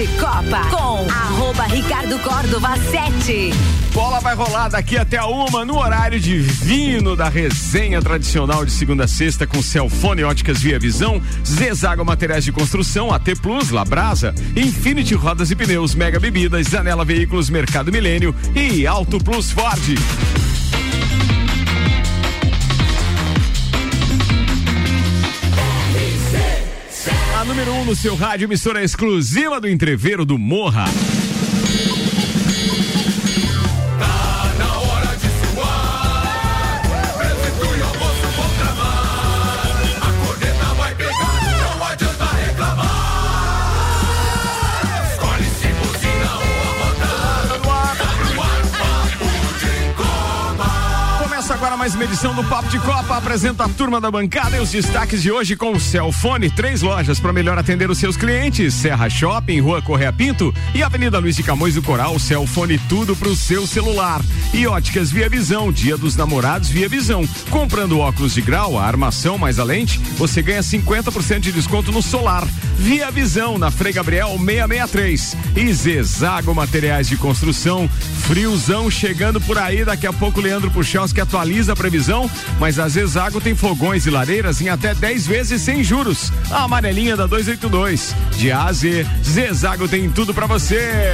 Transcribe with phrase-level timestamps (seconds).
[0.00, 3.52] de Copa com arroba Ricardo Córdova 7.
[3.92, 9.04] Bola vai rolar daqui até a uma no horário divino da resenha tradicional de segunda
[9.04, 15.14] a sexta com Celfone Óticas Via Visão, Zezago Materiais de Construção, AT Plus, Labrasa, Infinity
[15.14, 19.98] Rodas e Pneus, Mega Bebidas, Zanela Veículos, Mercado Milênio e Auto Plus Ford.
[27.50, 30.84] Número 1 um no seu rádio, emissora exclusiva do entreveiro do Morra.
[51.90, 53.16] Mais uma edição do Papo de Copa.
[53.16, 56.50] Apresenta a turma da bancada e os destaques de hoje com o Celfone.
[56.50, 61.18] Três lojas para melhor atender os seus clientes: Serra Shopping, Rua Correia Pinto e Avenida
[61.18, 62.18] Luiz de Camões do Coral.
[62.18, 64.20] Celfone tudo pro seu celular.
[64.52, 67.26] E óticas Via Visão, Dia dos Namorados Via Visão.
[67.50, 72.02] Comprando óculos de grau, a armação mais a lente, você ganha 50% de desconto no
[72.02, 72.46] solar.
[72.76, 75.36] Via Visão, na Frei Gabriel 663.
[75.56, 77.88] E Zezago Materiais de Construção.
[78.26, 79.84] Friozão chegando por aí.
[79.84, 84.68] Daqui a pouco, Leandro Puchalski atualiza previsão, mas a Zezago tem fogões e lareiras em
[84.68, 86.30] até 10 vezes sem juros.
[86.50, 88.14] A amarelinha da 282.
[88.36, 91.12] De A a Z, Zezago tem tudo para você.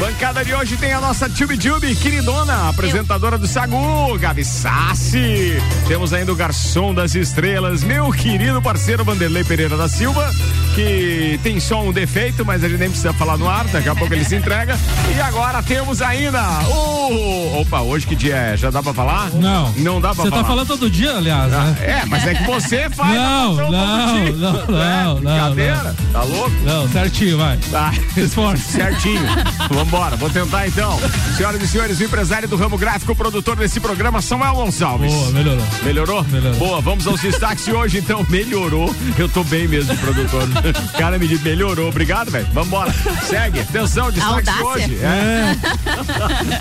[0.00, 5.60] Bancada de hoje tem a nossa Tube Tube, queridona, apresentadora do Sagu, Gabi Sassi.
[5.86, 10.32] Temos ainda o garçom das estrelas, meu querido parceiro Vanderlei Pereira da Silva,
[10.76, 13.94] que tem só um defeito, mas a gente nem precisa falar no ar, daqui a
[13.94, 14.78] pouco ele se entrega.
[15.16, 17.60] E agora temos ainda o.
[17.62, 18.56] Opa, hoje que dia é?
[18.58, 19.30] Já dá pra falar?
[19.30, 19.72] Não.
[19.78, 20.42] Não dá pra Você falar.
[20.42, 21.76] tá falando todo dia, aliás, Ah, né?
[21.80, 23.70] É, mas é que você faz Não, não,
[24.12, 24.32] dia.
[24.32, 25.94] não, não, É, não, Brincadeira?
[26.12, 26.50] Tá louco?
[26.62, 27.56] Não, certinho, vai.
[27.70, 27.94] Tá.
[28.14, 28.72] Esforço.
[28.72, 29.22] Certinho.
[29.70, 31.00] Vambora, vou tentar então.
[31.38, 35.10] Senhoras e senhores, o empresário do ramo gráfico, produtor desse programa, Samuel Gonçalves.
[35.10, 35.64] Boa, melhorou.
[35.82, 36.24] Melhorou?
[36.24, 36.58] Melhorou.
[36.58, 38.26] Boa, vamos aos destaques de hoje, então.
[38.28, 38.94] Melhorou.
[39.18, 40.46] Eu tô bem mesmo produtor.
[40.70, 41.88] O cara me disse, melhorou.
[41.88, 42.46] Obrigado, velho.
[42.52, 42.92] Vambora.
[43.22, 43.60] Segue.
[43.60, 44.66] Atenção, destaques de Audácia.
[44.66, 44.98] hoje.
[45.02, 45.56] É.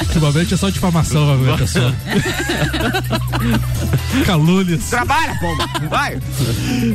[0.08, 1.92] Ultimamente é só difamação, vai ver, pessoal.
[4.26, 4.84] Calúnias.
[4.90, 5.68] Trabalha, pomba.
[5.90, 6.20] Vai.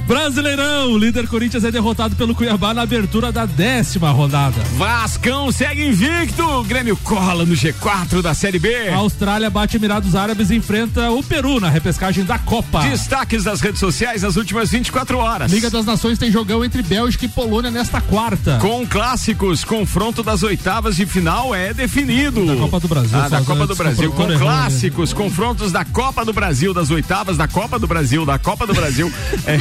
[0.07, 4.61] Brasileirão, o líder Corinthians é derrotado pelo Cuiabá na abertura da décima rodada.
[4.77, 6.43] Vascão segue invicto.
[6.43, 8.89] O Grêmio cola no G4 da Série B.
[8.89, 12.81] A Austrália bate Emirados Árabes e enfrenta o Peru na repescagem da Copa.
[12.83, 15.51] Destaques das redes sociais nas últimas 24 horas.
[15.53, 18.59] Liga das Nações tem jogão entre Bélgica e Polônia nesta quarta.
[18.61, 22.45] Com clássicos, confronto das oitavas de final é definido.
[22.45, 24.13] Da Copa do Brasil, Ah, da Copa do Brasil.
[24.13, 28.67] Com clássicos, confrontos da Copa do Brasil, das oitavas da Copa do Brasil, da Copa
[28.67, 29.11] do Brasil.
[29.47, 29.59] É.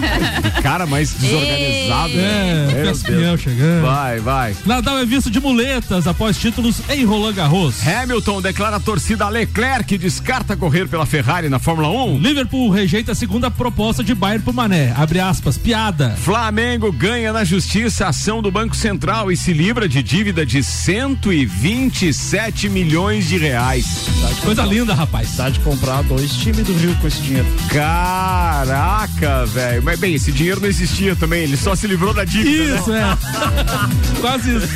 [0.62, 2.12] Cara mais desorganizado.
[2.14, 3.36] É, né?
[3.36, 3.82] Chegando.
[3.82, 4.56] Vai, vai.
[4.64, 7.86] Nadal é visto de muletas após títulos em Roland Garros.
[7.86, 12.18] Hamilton declara a torcida a Leclerc que descarta correr pela Ferrari na Fórmula 1.
[12.18, 14.92] Liverpool rejeita a segunda proposta de Bayern pro Mané.
[14.96, 16.10] Abre aspas, piada.
[16.18, 20.62] Flamengo ganha na justiça a ação do Banco Central e se livra de dívida de
[20.62, 24.06] 127 milhões de reais.
[24.44, 25.34] Coisa linda, rapaz.
[25.36, 27.46] Dá de comprar dois times do Rio com esse dinheiro.
[27.68, 29.82] Caraca, velho.
[29.82, 32.74] Mas bem, esse dinheiro não existia também, ele só se livrou da dívida.
[32.74, 32.78] né?
[32.78, 33.18] Isso, é.
[34.20, 34.68] Quase isso.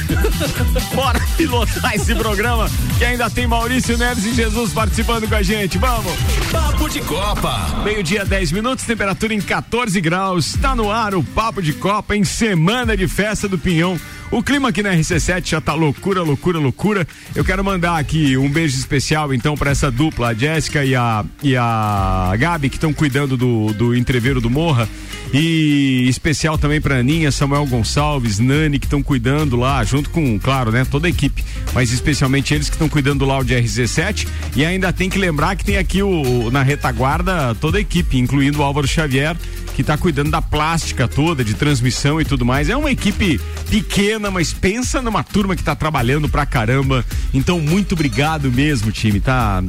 [0.94, 2.68] Bora pilotar esse programa
[2.98, 5.78] que ainda tem Maurício Neves e Jesus participando com a gente.
[5.78, 6.12] Vamos!
[6.50, 7.82] Papo de Copa.
[7.84, 10.54] Meio-dia, 10 minutos, temperatura em 14 graus.
[10.54, 13.98] Está no ar o Papo de Copa em semana de festa do Pinhão.
[14.30, 17.06] O clima aqui na RC7 já tá loucura, loucura, loucura.
[17.34, 21.22] Eu quero mandar aqui um beijo especial então para essa dupla, a Jéssica e a,
[21.42, 24.88] e a Gabi, que estão cuidando do, do entreveiro do Morra.
[25.34, 30.70] E especial também para Aninha, Samuel Gonçalves, Nani, que estão cuidando lá, junto com, claro,
[30.70, 31.42] né, toda a equipe,
[31.72, 34.26] mas especialmente eles que estão cuidando lá de RC7.
[34.54, 38.60] E ainda tem que lembrar que tem aqui o, na retaguarda toda a equipe, incluindo
[38.60, 39.36] o Álvaro Xavier,
[39.74, 42.68] que está cuidando da plástica toda, de transmissão e tudo mais.
[42.68, 43.40] É uma equipe
[43.70, 47.04] pequena, mas pensa numa turma que está trabalhando pra caramba.
[47.32, 49.20] Então, muito obrigado mesmo, time.
[49.20, 49.62] Tá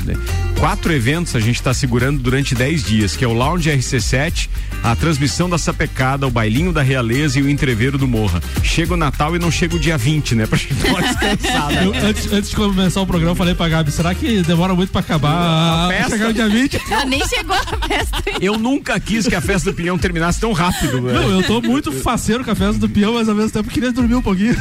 [0.60, 4.50] quatro eventos a gente está segurando durante 10 dias, que é o Lounge RC7,
[4.84, 8.42] a transmissão da Sapecada, o bailinho da Realeza e o entreveiro do Morra.
[8.64, 10.46] Chega o Natal e não chega o dia 20, né?
[10.46, 11.84] Pra gente dar uma descansada.
[11.84, 14.92] Eu, antes, antes de começar o programa, eu falei pra Gabi, será que demora muito
[14.92, 16.10] pra acabar A a, festa?
[16.12, 16.82] chegar o dia 20?
[16.90, 18.24] Ela nem chegou na festa.
[18.42, 21.13] Eu nunca quis que a festa do Pinhão terminasse tão rápido, velho.
[21.13, 23.92] Não, eu tô muito faceiro com a festa do peão, mas ao mesmo tempo queria
[23.92, 24.56] dormir um pouquinho.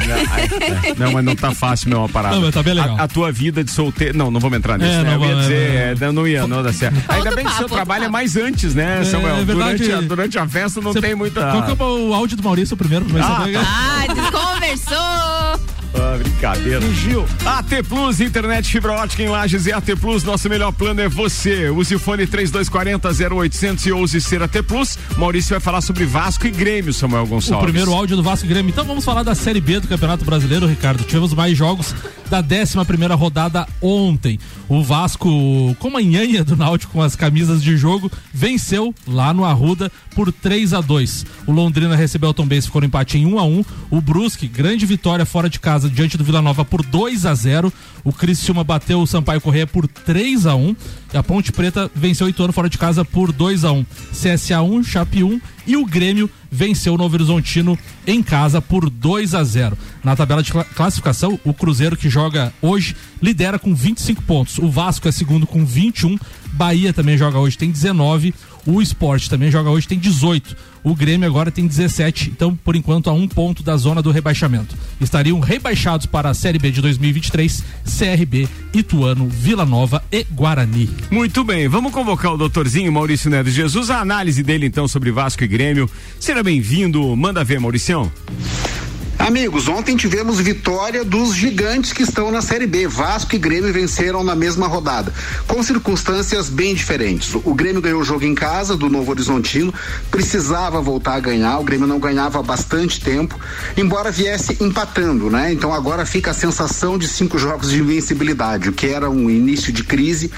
[0.97, 2.35] Não, mas não tá fácil, meu, a parada.
[2.35, 2.97] Não, mas tá bem legal.
[2.97, 4.17] A, a tua vida de solteiro.
[4.17, 4.91] Não, não vou entrar nisso.
[4.91, 5.15] É, né?
[5.15, 6.97] não eu ia vai, dizer, vai, é, não, não ia, não dá certo.
[7.09, 9.37] Ainda bem que o seu papo, trabalho é mais antes, né, Samuel?
[9.37, 9.77] é verdade.
[9.77, 11.41] durante, a, durante a festa não Você- tem muita.
[11.51, 13.05] Qual que é o áudio do Maurício primeiro?
[13.05, 13.57] Pra Ah, saber?
[13.57, 15.42] Ah, desconversou.
[16.13, 16.81] Ah, brincadeira.
[16.81, 17.25] Fugiu.
[17.43, 21.69] AT Plus, internet fibra ótica em Lages e AT Plus, nosso melhor plano é você.
[21.69, 24.97] Use o fone 3240 0800 e ouse ser AT Plus.
[25.17, 27.63] Maurício vai falar sobre Vasco e Grêmio, Samuel Gonçalves.
[27.63, 28.69] O primeiro áudio do Vasco e Grêmio.
[28.69, 31.03] Então vamos falar da Série B do Campeonato Brasileiro, Ricardo.
[31.03, 31.95] Tivemos mais jogos
[32.41, 34.39] da 11 primeira rodada ontem.
[34.67, 35.29] O Vasco,
[35.77, 40.31] com a nhanha do Náutico com as camisas de jogo, venceu lá no Arruda por
[40.31, 43.43] 3 a 2 O Londrina recebeu o Tom Benz, ficou no empate em 1 a
[43.43, 47.33] 1 O Brusque, grande vitória fora de casa diante do Vila Nova por 2 a
[47.33, 50.75] 0 O Criciúma bateu o Sampaio Correia por 3 a 1
[51.13, 54.61] E a Ponte Preta venceu o Ituano fora de casa por 2 a 1 CSA
[54.61, 59.43] 1, Chape 1 e o Grêmio venceu o Novo Horizontino em casa por 2 a
[59.43, 59.75] 0.
[60.03, 64.59] Na tabela de classificação, o Cruzeiro que joga hoje lidera com 25 pontos.
[64.59, 66.17] O Vasco é segundo com 21.
[66.53, 68.33] Bahia também joga hoje, tem 19.
[68.65, 70.55] O Esporte também joga hoje, tem 18.
[70.83, 74.75] O Grêmio agora tem 17, então por enquanto a um ponto da zona do rebaixamento.
[74.99, 80.89] Estariam rebaixados para a Série B de 2023, CRB, Ituano, Vila Nova e Guarani.
[81.09, 85.43] Muito bem, vamos convocar o doutorzinho Maurício Neves Jesus, a análise dele então sobre Vasco
[85.43, 85.89] e Grêmio.
[86.19, 88.11] Seja bem-vindo, manda ver, Mauricião.
[89.19, 92.87] Amigos, ontem tivemos vitória dos gigantes que estão na Série B.
[92.87, 95.13] Vasco e Grêmio venceram na mesma rodada,
[95.47, 97.33] com circunstâncias bem diferentes.
[97.35, 99.73] O Grêmio ganhou o jogo em casa do Novo Horizontino,
[100.11, 101.57] precisava voltar a ganhar.
[101.59, 103.39] O Grêmio não ganhava há bastante tempo,
[103.77, 105.53] embora viesse empatando, né?
[105.53, 109.71] Então agora fica a sensação de cinco jogos de invencibilidade, o que era um início
[109.71, 110.31] de crise,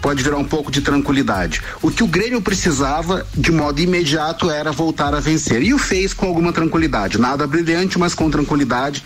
[0.00, 1.60] pode virar um pouco de tranquilidade.
[1.82, 6.14] O que o Grêmio precisava de modo imediato era voltar a vencer e o fez
[6.14, 7.18] com alguma tranquilidade.
[7.18, 9.02] Nada brilhante, mas com tranquilidade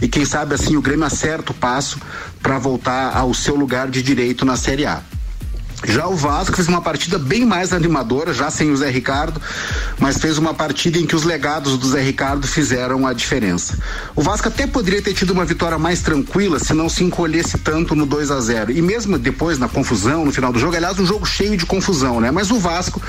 [0.00, 2.00] e quem sabe assim o Grêmio acerta o passo
[2.42, 5.02] para voltar ao seu lugar de direito na Série A.
[5.84, 9.40] Já o Vasco fez uma partida bem mais animadora, já sem o Zé Ricardo,
[9.98, 13.78] mas fez uma partida em que os legados do Zé Ricardo fizeram a diferença.
[14.14, 17.94] O Vasco até poderia ter tido uma vitória mais tranquila se não se encolhesse tanto
[17.94, 21.04] no 2 a 0 E mesmo depois, na confusão, no final do jogo, aliás, um
[21.04, 22.30] jogo cheio de confusão, né?
[22.30, 23.00] Mas o Vasco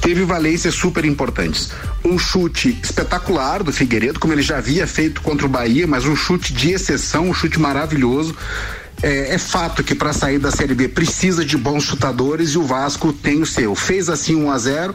[0.00, 1.70] teve valências super importantes.
[2.04, 6.16] Um chute espetacular do Figueiredo, como ele já havia feito contra o Bahia, mas um
[6.16, 8.34] chute de exceção, um chute maravilhoso.
[9.02, 12.64] É, é, fato que para sair da Série B precisa de bons chutadores e o
[12.64, 13.74] Vasco tem o seu.
[13.74, 14.94] Fez assim 1 a 0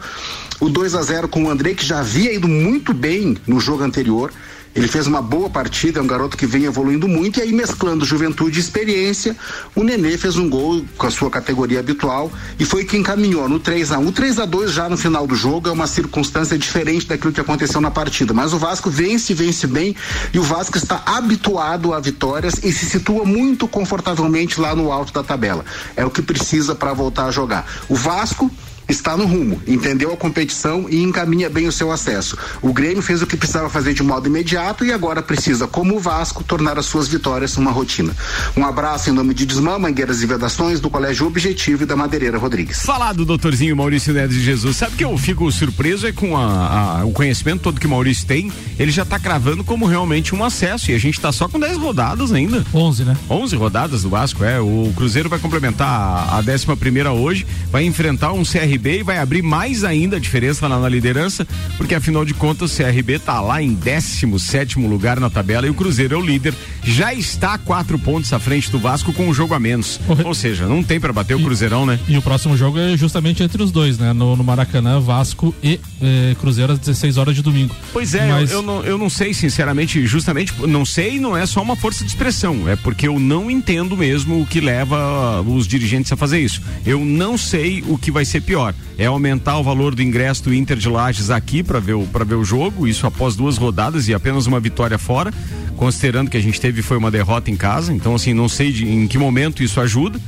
[0.60, 3.84] o 2 a 0 com o André, que já havia ido muito bem no jogo
[3.84, 4.32] anterior.
[4.76, 8.04] Ele fez uma boa partida, é um garoto que vem evoluindo muito, e aí mesclando
[8.04, 9.36] juventude e experiência,
[9.74, 12.30] o Nenê fez um gol com a sua categoria habitual
[12.60, 15.26] e foi quem encaminhou no 3 a 1 O 3 a 2 já no final
[15.26, 19.34] do jogo é uma circunstância diferente daquilo que aconteceu na partida, mas o Vasco vence,
[19.34, 19.96] vence bem,
[20.34, 25.14] e o Vasco está habituado a vitórias e se situa muito confortavelmente lá no alto
[25.14, 25.64] da tabela.
[25.96, 27.66] É o que precisa para voltar a jogar.
[27.88, 28.52] O Vasco
[28.88, 32.38] está no rumo, entendeu a competição e encaminha bem o seu acesso.
[32.62, 36.00] O Grêmio fez o que precisava fazer de modo imediato e agora precisa, como o
[36.00, 38.16] Vasco, tornar as suas vitórias uma rotina.
[38.56, 42.38] Um abraço em nome de Desmã, Mangueiras e Vedações, do Colégio Objetivo e da Madeireira
[42.38, 42.82] Rodrigues.
[42.84, 47.00] Falar do doutorzinho Maurício Neves de Jesus, sabe que eu fico surpreso é com a,
[47.00, 50.44] a, o conhecimento todo que o Maurício tem, ele já está cravando como realmente um
[50.44, 52.66] acesso e a gente está só com 10 rodadas ainda.
[52.74, 53.18] 11, né?
[53.30, 54.60] 11 rodadas do Vasco, é.
[54.60, 59.04] O Cruzeiro vai complementar a, a 11 primeira hoje, vai enfrentar um CR CRB e
[59.04, 63.14] vai abrir mais ainda a diferença lá na liderança, porque afinal de contas o CRB
[63.14, 66.54] está lá em 17 lugar na tabela e o Cruzeiro é o líder.
[66.84, 70.00] Já está quatro pontos à frente do Vasco com um jogo a menos.
[70.24, 72.00] Ou seja, não tem para bater o Cruzeirão, né?
[72.08, 74.14] E o próximo jogo é justamente entre os dois, né?
[74.14, 77.76] No, no Maracanã, Vasco e eh, Cruzeiro às 16 horas de domingo.
[77.94, 78.52] Pois é, Mas...
[78.52, 82.04] eu, eu, não, eu não sei, sinceramente, justamente, não sei não é só uma força
[82.04, 86.40] de expressão, é porque eu não entendo mesmo o que leva os dirigentes a fazer
[86.40, 86.62] isso.
[86.86, 88.65] Eu não sei o que vai ser pior
[88.98, 92.36] é aumentar o valor do ingresso do Inter de Lages aqui para ver, o, ver
[92.36, 95.34] o jogo, isso após duas rodadas e apenas uma vitória fora,
[95.76, 98.88] considerando que a gente teve foi uma derrota em casa, então assim, não sei de,
[98.88, 100.20] em que momento isso ajuda.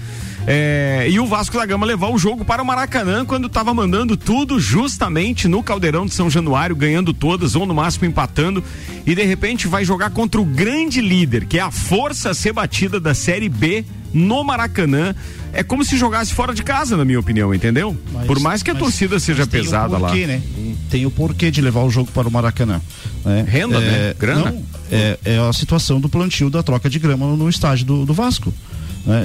[0.49, 4.15] É, e o Vasco da Gama levar o jogo para o Maracanã quando estava mandando
[4.15, 8.63] tudo justamente no Caldeirão de São Januário, ganhando todas ou no máximo empatando.
[9.05, 12.53] E de repente vai jogar contra o grande líder, que é a força a ser
[12.53, 15.13] batida da Série B no Maracanã.
[15.51, 17.97] É como se jogasse fora de casa, na minha opinião, entendeu?
[18.13, 20.27] Mas, Por mais que a torcida seja pesada porquê, lá.
[20.27, 20.41] Né?
[20.89, 22.79] Tem o porquê de levar o jogo para o Maracanã.
[23.25, 23.45] Né?
[23.45, 23.87] Renda, né?
[23.87, 24.15] é, né?
[24.17, 24.51] Grana.
[24.51, 28.13] Não, é, é, a situação do plantio da troca de grama no estádio do, do
[28.13, 28.53] Vasco.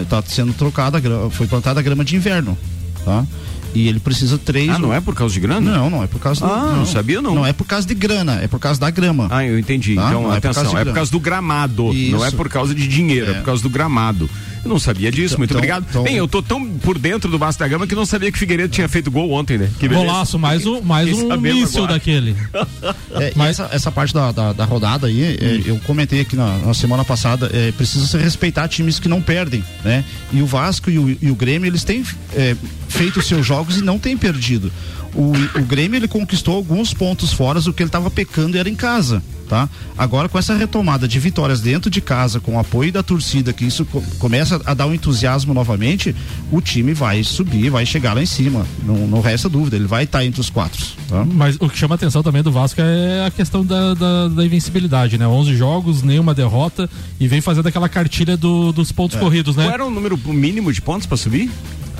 [0.03, 0.23] Está né?
[0.27, 2.57] sendo trocada, foi plantada a grama de inverno.
[3.05, 3.27] Tá?
[3.75, 4.69] E ele precisa três.
[4.69, 5.79] Ah, não é por causa de grana?
[5.79, 6.45] Não, não é por causa.
[6.45, 7.35] Ah, do, não, não sabia não.
[7.35, 9.29] Não é por causa de grana, é por causa da grama.
[9.31, 9.95] Ah, eu entendi.
[9.95, 10.09] Tá?
[10.09, 11.93] Então, não atenção, é por, é por causa do gramado.
[11.95, 12.13] Isso.
[12.13, 14.29] Não é por causa de dinheiro, é, é por causa do gramado.
[14.65, 15.87] Eu não sabia disso, Então- muito então- obrigado.
[15.89, 18.37] então- Bem, eu tô tão por dentro do Vasco da Gama que não sabia que
[18.37, 19.69] o Figueiredo tinha feito gol ontem, né?
[19.79, 20.07] Que beleza.
[20.07, 22.37] Golaço, mais um, mais um míssil daquele.
[23.15, 26.59] É, Mas- essa, essa parte da, da, da rodada aí, é, eu comentei aqui na,
[26.59, 30.03] na semana passada, é, precisa se respeitar times que não perdem, né?
[30.33, 32.03] E o Vasco e o, e o Grêmio, eles têm
[32.35, 32.57] é,
[32.89, 34.73] feito os seus jogos e não têm perdido.
[35.15, 38.75] O, o Grêmio, ele conquistou alguns pontos fora, o que ele estava pecando era em
[38.75, 39.69] casa, tá?
[39.99, 43.65] Agora, com essa retomada de vitórias dentro de casa, com o apoio da torcida, que
[43.65, 46.17] isso co- começa a dar um entusiasmo novamente,
[46.51, 50.05] o time vai subir, vai chegar lá em cima, não, não resta dúvida, ele vai
[50.05, 51.25] estar entre os quatro, tá?
[51.27, 55.19] Mas o que chama atenção também do Vasco é a questão da, da, da invencibilidade,
[55.19, 55.27] né?
[55.27, 56.89] 11 jogos, nenhuma derrota
[57.21, 59.65] e vem fazendo aquela cartilha do- dos pontos corridos, né?
[59.65, 61.51] Qual era o número mínimo de pontos pra subir?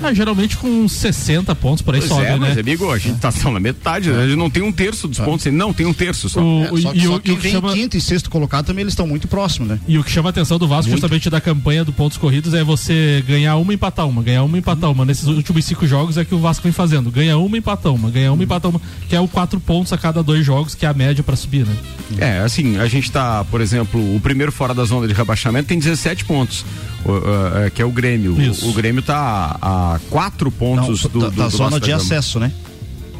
[0.03, 2.61] Ah, geralmente com uns 60 pontos por aí Pois sobe, é, mas né?
[2.61, 4.23] amigo, a gente tá só na metade, né?
[4.23, 6.41] A gente não tem um terço dos pontos, não, tem um terço só.
[6.41, 8.29] O- É, só, e, só o, e quem o que vem chama, quinto e sexto
[8.29, 9.79] colocado também eles estão muito próximos, né?
[9.87, 13.23] e o que chama atenção do Vasco, justamente da campanha do pontos corridos, é você
[13.27, 15.05] ganhar uma e empatar uma, ganhar uma e empatar uma.
[15.05, 17.09] Nesses últimos cinco jogos é que o Vasco vem fazendo.
[17.09, 19.93] Ganha uma e empatar uma, ganha uma e empatar uma, que é o quatro pontos
[19.93, 21.75] a cada dois jogos, que é a média pra subir, né?
[22.17, 25.79] É, assim, a gente tá, por exemplo, o primeiro fora da zona de rebaixamento tem
[25.79, 26.65] 17 pontos,
[27.73, 28.39] que é o Grêmio.
[28.41, 28.69] Isso.
[28.69, 32.51] O, Grêmio tá a, a quatro pontos Não, do, do, da do de acesso, né?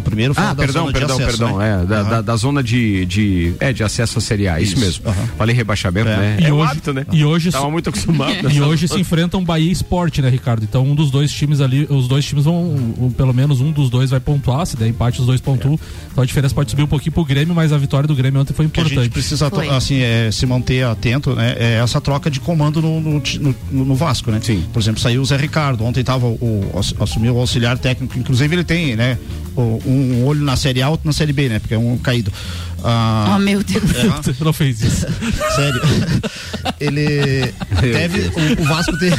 [0.04, 1.58] O primeiro fora Ah, da perdão, zona perdão, de acesso, perdão.
[1.58, 1.82] né?
[1.82, 2.10] É, da, Aham.
[2.10, 3.54] da, da zona de, de.
[3.60, 5.08] É, de acesso à Série A, isso, Isso, mesmo.
[5.10, 5.28] aham.
[5.38, 6.18] Falei rebaixamento, É.
[6.18, 6.38] né?
[6.42, 7.06] E é o hoje- hábito, né?
[7.12, 8.34] e hoje Tava muito acostumado.
[8.52, 10.64] E hoje se enfrentam Bahia e Sport, né, Ricardo?
[10.64, 13.90] Então um dos dois times ali, os dois times vão, um- pelo menos um dos
[13.90, 15.80] dois vai pontuar, se der empate os dois pontuam.
[16.12, 18.54] Então a diferença pode subir um pouquinho pro Grêmio, mas a vitória do Grêmio ontem
[18.54, 19.14] foi O que a gente importante.
[19.14, 19.70] precisa Foi.
[19.70, 21.56] assim, é, se manter atento, né?
[21.58, 23.24] É essa troca de comando no, no,
[23.72, 24.40] no- no Vasco, né?
[24.44, 24.64] Sim.
[24.74, 28.54] Por exemplo, saiu o Zé Ricardo, ontem tava o, ass- assumiu o auxiliar técnico, inclusive
[28.54, 29.18] ele tem, né?
[29.56, 29.93] o- um
[30.26, 31.60] olho na série A, outro na série B, né?
[31.60, 32.32] Porque é um caído.
[32.86, 33.84] Ah, Oh, meu Deus.
[34.42, 35.06] Não fez isso.
[35.56, 35.82] Sério.
[36.82, 38.32] Ele teve.
[38.60, 39.16] O, o Vasco teve.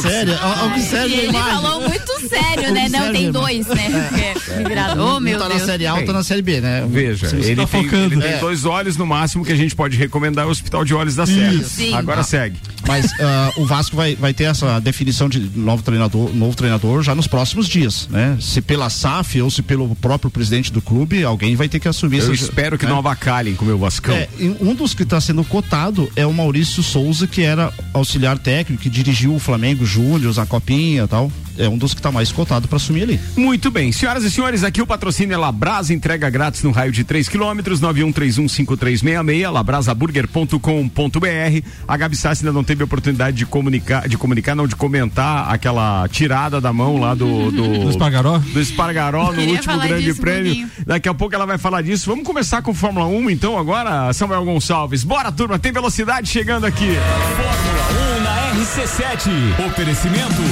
[0.00, 0.34] sério?
[0.42, 1.50] Ó, Observe Ele imagem.
[1.62, 2.88] falou muito sério, né?
[2.88, 3.42] Não, Observe, tem irmão.
[3.42, 4.34] dois, né?
[4.56, 5.00] É, virado.
[5.02, 5.60] Oh, meu um tá Deus.
[5.60, 6.86] na série A, outro tá na série B, né?
[6.88, 8.14] Veja, ele, tá tem, focando.
[8.14, 8.38] ele tem É.
[8.38, 11.26] dois olhos no máximo que a gente pode recomendar é o Hospital de Olhos da
[11.26, 11.62] Serra.
[11.64, 11.94] Sim.
[11.94, 12.56] Agora segue.
[12.86, 17.14] Mas ah, o Vasco vai, vai ter essa definição de novo treinador, novo treinador já
[17.14, 18.36] nos próximos dias, né?
[18.40, 22.18] Se pela SAF ou se pelo próprio presidente do clube, alguém vai ter que assumir
[22.18, 22.90] Eu essa- espero que né?
[22.92, 24.14] não avacalhem com o meu Vascão.
[24.14, 24.28] É,
[24.60, 28.88] um dos que está sendo cotado é o Maurício Souza, que era auxiliar técnico, que
[28.90, 31.30] dirigiu o Flamengo Júnior, a Copinha e tal.
[31.58, 33.20] É um dos que está mais cotado para assumir ali.
[33.36, 37.04] Muito bem, senhoras e senhores, aqui o patrocínio é Labrasa, entrega grátis no raio de
[37.04, 41.66] 3 quilômetros, 91315366, labrasaburger.com.br.
[41.86, 45.52] A Gabi Sassi ainda não teve a oportunidade de comunicar, de comunicar, não, de comentar
[45.52, 47.50] aquela tirada da mão lá do.
[47.50, 48.38] Do, Do Espargaró?
[48.38, 50.44] do Espargaró no último grande disso prêmio.
[50.46, 50.70] pouquinho.
[50.86, 52.10] Daqui a pouco ela vai falar disso.
[52.10, 55.04] Vamos começar com Fórmula 1, então, agora, Samuel Gonçalves.
[55.04, 56.88] Bora, turma, tem velocidade chegando aqui.
[57.36, 59.66] Fórmula 1 na RC7.
[59.66, 60.42] Oferecimento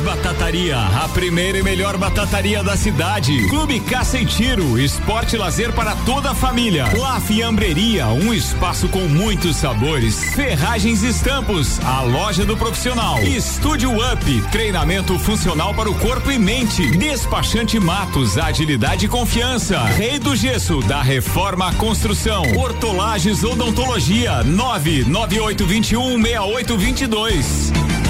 [0.00, 3.48] Batataria, a primeira e melhor batataria da cidade.
[3.48, 6.86] Clube Caça e Tiro, esporte e lazer para toda a família.
[6.98, 10.22] La Fiambreria, um espaço com muitos sabores.
[10.34, 13.22] Ferragens e Estampos, a loja do profissional.
[13.22, 16.90] Estúdio Up, treinamento funcional para o corpo e mente.
[16.96, 19.82] Despachante Matos, agilidade e confiança.
[19.84, 22.42] Rei do Gesso, da Reforma à Construção.
[22.56, 28.01] Hortolagens Odontologia, 99821 6822.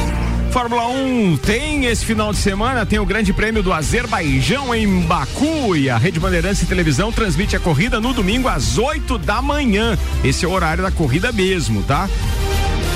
[0.53, 5.75] Fórmula 1 tem esse final de semana, tem o Grande Prêmio do Azerbaijão em Baku
[5.75, 9.99] e a Rede Bandeirantes Televisão transmite a corrida no domingo às 8 da manhã.
[10.23, 12.07] Esse é o horário da corrida mesmo, tá?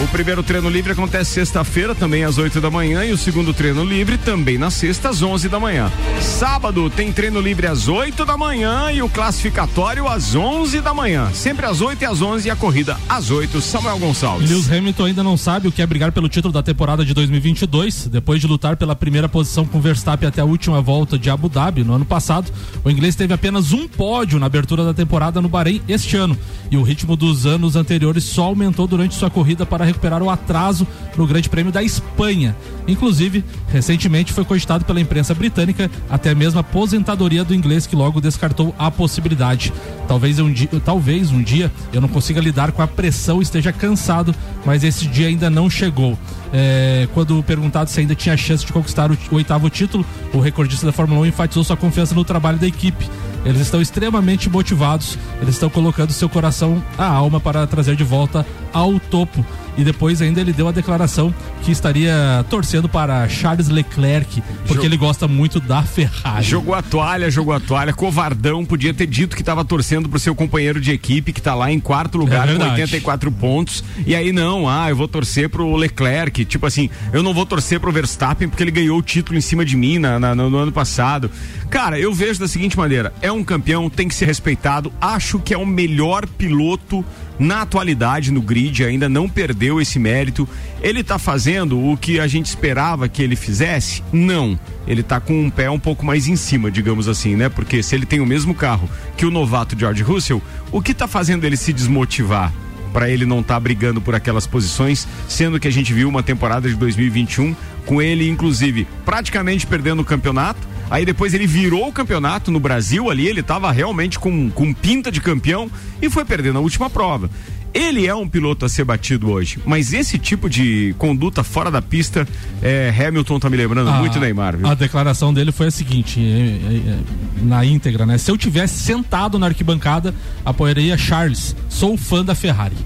[0.02, 3.82] O primeiro treino livre acontece sexta-feira, também às 8 da manhã, e o segundo treino
[3.82, 5.90] livre também na sexta, às 11 da manhã.
[6.20, 11.30] Sábado tem treino livre às 8 da manhã e o classificatório às 11 da manhã.
[11.32, 13.58] Sempre às 8 e às 11 e a corrida às 8.
[13.62, 14.50] Samuel Gonçalves.
[14.50, 18.08] Lewis Hamilton ainda não sabe o que é brigar pelo título da temporada de 2022.
[18.08, 21.82] Depois de lutar pela primeira posição com Verstappen até a última volta de Abu Dhabi
[21.82, 22.52] no ano passado,
[22.84, 26.36] o inglês teve apenas um pódio na abertura da temporada no Bahrein este ano.
[26.70, 30.86] E o ritmo dos anos anteriores só aumentou durante sua corrida para recuperar o atraso
[31.16, 32.54] no Grande Prêmio da Espanha.
[32.86, 38.20] Inclusive, recentemente foi cogitado pela imprensa britânica até mesmo a aposentadoria do inglês que logo
[38.20, 39.72] descartou a possibilidade.
[40.06, 44.34] Talvez um dia, talvez um dia eu não consiga lidar com a pressão, esteja cansado,
[44.64, 46.18] mas esse dia ainda não chegou.
[46.52, 50.86] É, quando perguntado se ainda tinha chance de conquistar o, o oitavo título, o recordista
[50.86, 53.06] da Fórmula 1 enfatizou sua confiança no trabalho da equipe.
[53.44, 58.44] Eles estão extremamente motivados, eles estão colocando seu coração, a alma para trazer de volta
[58.76, 59.42] ao topo
[59.76, 64.96] e depois ainda ele deu a declaração que estaria torcendo para Charles Leclerc, porque ele
[64.96, 66.44] gosta muito da Ferrari.
[66.44, 70.34] Jogou a toalha, jogou a toalha, covardão, podia ter dito que estava torcendo pro seu
[70.34, 73.84] companheiro de equipe que está lá em quarto lugar é com 84 pontos.
[74.06, 77.78] E aí não, ah, eu vou torcer pro Leclerc, tipo assim, eu não vou torcer
[77.78, 80.58] pro Verstappen porque ele ganhou o título em cima de mim na, na no, no
[80.58, 81.30] ano passado.
[81.70, 85.52] Cara, eu vejo da seguinte maneira, é um campeão, tem que ser respeitado, acho que
[85.52, 87.04] é o melhor piloto
[87.38, 90.48] na atualidade no grid, ainda não perdeu esse mérito.
[90.80, 94.02] Ele está fazendo o que a gente esperava que ele fizesse?
[94.12, 94.58] Não.
[94.86, 97.48] Ele está com um pé um pouco mais em cima, digamos assim, né?
[97.48, 101.06] Porque se ele tem o mesmo carro que o novato George Russell, o que está
[101.06, 102.52] fazendo ele se desmotivar?
[102.92, 106.22] para ele não estar tá brigando por aquelas posições, sendo que a gente viu uma
[106.22, 107.54] temporada de 2021
[107.84, 110.66] com ele, inclusive, praticamente perdendo o campeonato.
[110.90, 115.10] Aí depois ele virou o campeonato no Brasil ali, ele estava realmente com, com pinta
[115.10, 117.28] de campeão e foi perder na última prova.
[117.74, 121.82] Ele é um piloto a ser batido hoje, mas esse tipo de conduta fora da
[121.82, 122.26] pista,
[122.62, 124.56] é, Hamilton tá me lembrando a, muito Neymar.
[124.56, 124.66] Viu?
[124.66, 126.98] A declaração dele foi a seguinte, é, é, é,
[127.42, 128.16] na íntegra, né?
[128.16, 131.54] Se eu tivesse sentado na arquibancada, apoiaria Charles.
[131.68, 132.76] Sou fã da Ferrari.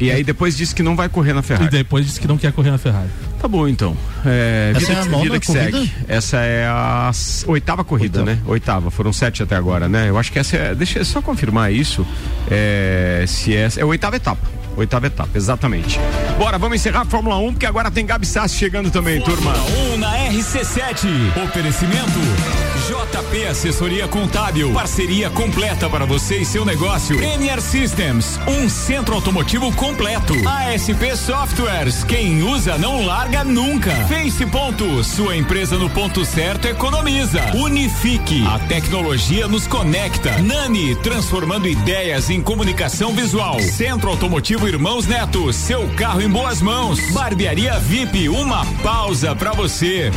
[0.00, 1.66] E aí depois disse que não vai correr na Ferrari.
[1.66, 3.10] E depois disse que não quer correr na Ferrari.
[3.42, 3.96] Tá bom então.
[4.24, 5.64] É, Essa vida, é a nova vida que corrida?
[5.72, 5.92] segue.
[6.06, 7.10] Essa é a
[7.48, 8.36] oitava corrida, oitava.
[8.36, 8.42] né?
[8.46, 8.90] Oitava.
[8.92, 10.08] Foram sete até agora, né?
[10.08, 10.74] Eu acho que essa é.
[10.76, 12.06] Deixa eu só confirmar isso.
[12.48, 14.46] É, se essa é a oitava etapa.
[14.76, 15.98] Oitava etapa, exatamente.
[16.38, 19.94] Bora, vamos encerrar a Fórmula 1, porque agora tem Gabi Sassi chegando também, Fórmula turma.
[19.94, 21.44] 1 na RC7.
[21.44, 22.72] Oferecimento.
[22.82, 24.72] JP Assessoria Contábil.
[24.72, 27.22] Parceria completa para você e seu negócio.
[27.22, 28.40] NR Systems.
[28.48, 30.34] Um centro automotivo completo.
[30.48, 32.02] ASP Softwares.
[32.02, 33.92] Quem usa não larga nunca.
[34.08, 35.04] Face Ponto.
[35.04, 37.40] Sua empresa no ponto certo economiza.
[37.54, 38.44] Unifique.
[38.46, 40.38] A tecnologia nos conecta.
[40.42, 40.96] Nani.
[40.96, 43.60] Transformando ideias em comunicação visual.
[43.60, 46.98] Centro Automotivo Irmãos Neto, seu carro em boas mãos.
[47.12, 50.10] Barbearia VIP, uma pausa para você.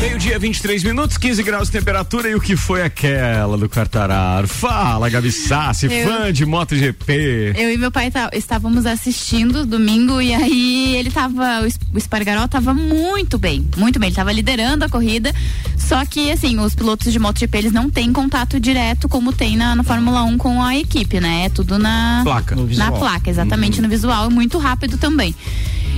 [0.00, 4.46] Meio-dia, 23 minutos, 15 graus de temperatura e o que foi aquela do Quartararo?
[4.46, 7.54] Fala, Gabi Sassi, eu, fã de MotoGP.
[7.56, 12.74] Eu e meu pai tá, estávamos assistindo domingo e aí ele tava, o Espargaró tava
[12.74, 15.32] muito bem, muito bem, ele tava liderando a corrida,
[15.76, 19.74] só que assim, os pilotos de MotoGP eles não têm contato direto como tem na,
[19.74, 21.46] na Fórmula 1 com a equipe, né?
[21.46, 23.84] É tudo na placa, na placa, exatamente, uhum.
[23.84, 25.34] no visual, muito rápido também.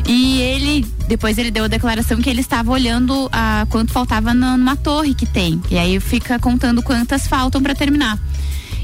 [0.08, 4.76] E ele, depois ele deu a declaração que ele estava olhando a quanto faltava numa
[4.76, 5.60] torre que tem.
[5.70, 8.18] E aí fica contando quantas faltam para terminar.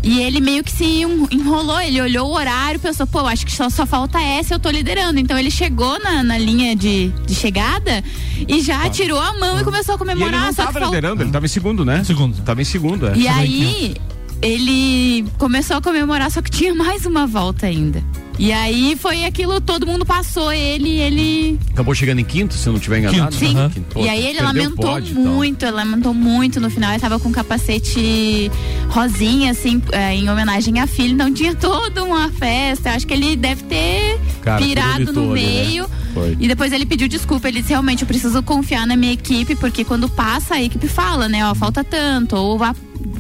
[0.02, 0.84] E ele meio que se
[1.30, 4.68] enrolou, ele olhou o horário, pensou, pô, acho que só, só falta essa, eu tô
[4.68, 5.20] liderando.
[5.20, 8.02] Então ele chegou na, na linha de, de chegada
[8.48, 10.32] e já tirou a mão e começou a comemorar.
[10.32, 12.02] E ele não tava liderando, ele tava em segundo, né?
[12.02, 12.42] Segundo.
[12.42, 13.16] Tava em segundo, é.
[13.16, 13.94] E aí,
[14.42, 18.02] ele começou a comemorar, só que tinha mais uma volta ainda.
[18.38, 21.60] E aí foi aquilo, todo mundo passou ele ele.
[21.70, 23.34] Acabou chegando em quinto, se eu não estiver enganado.
[23.34, 23.54] Sim.
[23.56, 24.04] Uhum.
[24.04, 26.60] e aí ele lamentou muito, ele lamentou muito.
[26.60, 28.50] No final ele tava com um capacete
[28.88, 31.12] rosinha, assim, é, em homenagem à filha.
[31.12, 32.88] Então tinha toda uma festa.
[32.88, 35.34] Eu acho que ele deve ter Cara, pirado no né?
[35.34, 35.84] meio.
[36.16, 36.36] Né?
[36.40, 37.48] E depois ele pediu desculpa.
[37.48, 41.28] Ele disse: realmente, eu preciso confiar na minha equipe, porque quando passa, a equipe fala,
[41.28, 41.46] né?
[41.48, 42.74] Ó, falta tanto, ou vá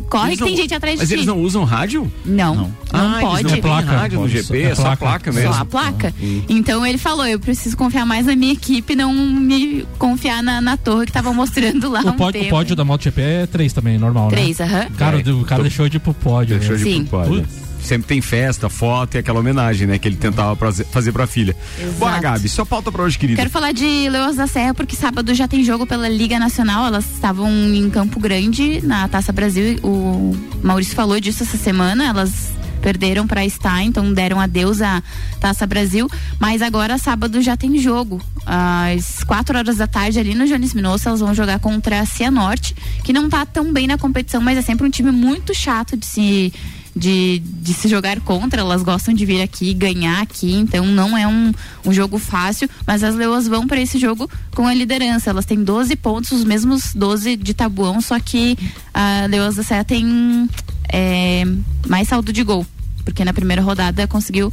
[0.08, 2.10] corre que tem gente atrás de Mas eles não usam rádio?
[2.24, 2.54] Não.
[2.54, 3.44] Não, não ah, pode.
[3.44, 5.52] Não é placa, rádio no GP, é, é só a placa mesmo.
[5.52, 6.14] Só a placa.
[6.22, 6.42] Hum.
[6.48, 10.76] Então ele falou: eu preciso confiar mais na minha equipe, não me confiar na, na
[10.76, 12.02] torre que tava mostrando lá.
[12.02, 14.66] O, um pódio, o pódio da MotoGP é 3 também, normal, três, né?
[14.66, 14.84] 3, aham.
[14.84, 14.96] -huh.
[14.96, 15.62] Cara, é, o cara tô...
[15.62, 16.58] deixou de ir pro pódio.
[16.58, 16.82] Deixou né?
[16.82, 17.46] de ir pro pódio
[17.82, 19.98] sempre tem festa, foto e aquela homenagem, né?
[19.98, 20.56] Que ele tentava
[20.90, 21.56] fazer pra filha.
[21.78, 21.98] Exato.
[21.98, 23.36] Bora, Gabi, só pauta pra hoje, querida.
[23.36, 26.86] Quero falar de Leões da Serra, porque sábado já tem jogo pela Liga Nacional.
[26.86, 29.78] Elas estavam em Campo Grande, na Taça Brasil.
[29.82, 32.04] O Maurício falou disso essa semana.
[32.06, 35.00] Elas perderam para estar, então deram adeus à
[35.38, 36.10] Taça Brasil.
[36.40, 38.20] Mas agora, sábado, já tem jogo.
[38.44, 42.74] Às 4 horas da tarde, ali no Jones Minossa, elas vão jogar contra a Cianorte,
[43.04, 46.04] que não tá tão bem na competição, mas é sempre um time muito chato de
[46.04, 46.52] se
[46.94, 51.26] de, de se jogar contra, elas gostam de vir aqui ganhar aqui, então não é
[51.26, 51.52] um,
[51.84, 55.30] um jogo fácil, mas as Leoas vão para esse jogo com a liderança.
[55.30, 58.56] Elas têm 12 pontos, os mesmos 12 de Tabuão, só que
[58.92, 60.48] a Leoas da Serra tem
[60.92, 61.44] é,
[61.88, 62.66] mais saldo de gol
[63.04, 64.52] porque na primeira rodada conseguiu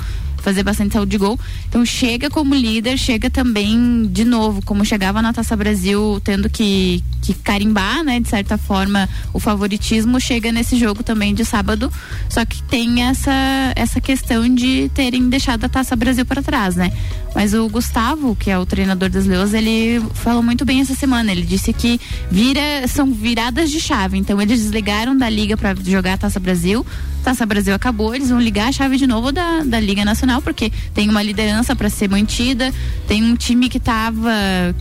[0.50, 1.40] fazer bastante saúde de gol.
[1.68, 7.04] Então chega como líder, chega também de novo, como chegava na Taça Brasil, tendo que,
[7.22, 11.92] que carimbar, né, de certa forma, o favoritismo, chega nesse jogo também de sábado.
[12.30, 13.32] Só que tem essa,
[13.76, 16.92] essa questão de terem deixado a Taça Brasil para trás, né?
[17.36, 21.32] Mas o Gustavo, que é o treinador das Leões, ele falou muito bem essa semana.
[21.32, 24.18] Ele disse que vira, são viradas de chave.
[24.18, 26.86] Então eles desligaram da liga para jogar a Taça Brasil.
[27.24, 30.72] Taça Brasil acabou, eles vão ligar a chave de novo da, da Liga Nacional, porque
[30.94, 32.74] tem uma liderança para ser mantida,
[33.08, 34.32] tem um time que tava,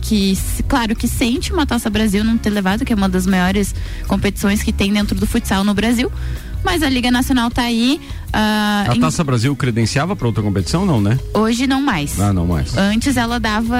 [0.01, 3.75] que, claro, que sente uma Taça Brasil não ter levado, que é uma das maiores
[4.07, 6.09] competições que tem dentro do futsal no Brasil
[6.63, 8.01] mas a Liga Nacional tá aí.
[8.29, 9.25] Uh, a Taça em...
[9.25, 11.17] Brasil credenciava para outra competição, não, né?
[11.33, 12.19] Hoje não mais.
[12.19, 12.77] Ah, não mais.
[12.77, 13.77] Antes ela dava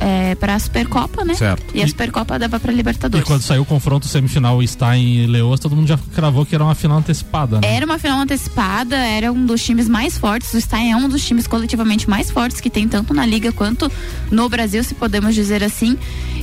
[0.00, 1.34] é, para a Supercopa, né?
[1.34, 1.64] Certo.
[1.74, 3.24] E, e a Supercopa dava para Libertadores.
[3.24, 6.62] E quando saiu o confronto semifinal está em Leoas, todo mundo já cravou que era
[6.62, 7.74] uma final antecipada, né?
[7.74, 10.52] Era uma final antecipada, era um dos times mais fortes.
[10.52, 13.90] O Stein é um dos times coletivamente mais fortes que tem tanto na liga quanto
[14.30, 15.96] no Brasil, se podemos dizer assim.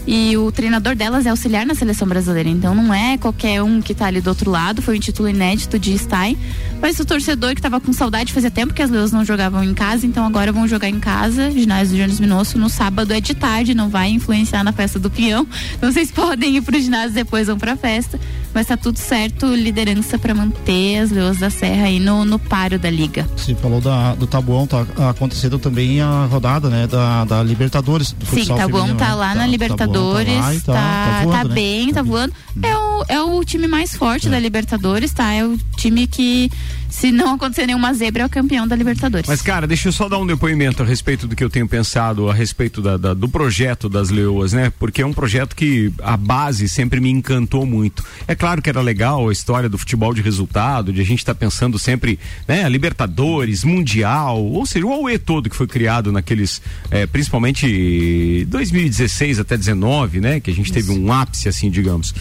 [0.08, 3.92] E o treinador delas é auxiliar na seleção brasileira, então não é qualquer um que
[3.92, 4.82] está ali do outro lado.
[4.82, 6.38] Foi um título inédito inédito de Stein.
[6.82, 9.74] Mas o torcedor que estava com saudade fazia tempo que as Leões não jogavam em
[9.74, 13.34] casa, então agora vão jogar em casa, ginásio do Jones Minosso, no sábado é de
[13.36, 15.46] tarde, não vai influenciar na festa do peão.
[15.76, 18.18] Então vocês podem ir pro ginásio depois vão pra festa.
[18.54, 22.80] Mas tá tudo certo, liderança para manter as Leões da Serra aí no, no páreo
[22.80, 23.28] da liga.
[23.36, 28.12] Você falou da, do Tabuão, tá acontecendo também a rodada, né, da, da Libertadores.
[28.12, 29.14] Do Sim, Tabuão tá né?
[29.14, 31.54] lá tá, na Libertadores, tá, lá tá, tá, tá, voando, tá né?
[31.54, 32.34] bem, tá voando.
[32.62, 34.32] É o, é o time mais forte é.
[34.32, 35.32] da Libertadores, tá?
[35.32, 36.52] É o time que
[36.90, 39.28] se não acontecer nenhuma zebra, é o campeão da Libertadores.
[39.28, 42.30] Mas, cara, deixa eu só dar um depoimento a respeito do que eu tenho pensado
[42.30, 44.74] a respeito da, da, do projeto das Leoas, né?
[44.80, 48.04] Porque é um projeto que a base sempre me encantou muito.
[48.28, 51.36] É claro que era legal a história do futebol de resultado, de a gente estar
[51.36, 52.68] tá pensando sempre, né?
[52.68, 59.56] Libertadores, Mundial, ou seja, o AUE todo que foi criado naqueles, é, principalmente 2016 até
[59.56, 60.40] 19, né?
[60.40, 62.16] Que a gente teve um ápice, assim, digamos.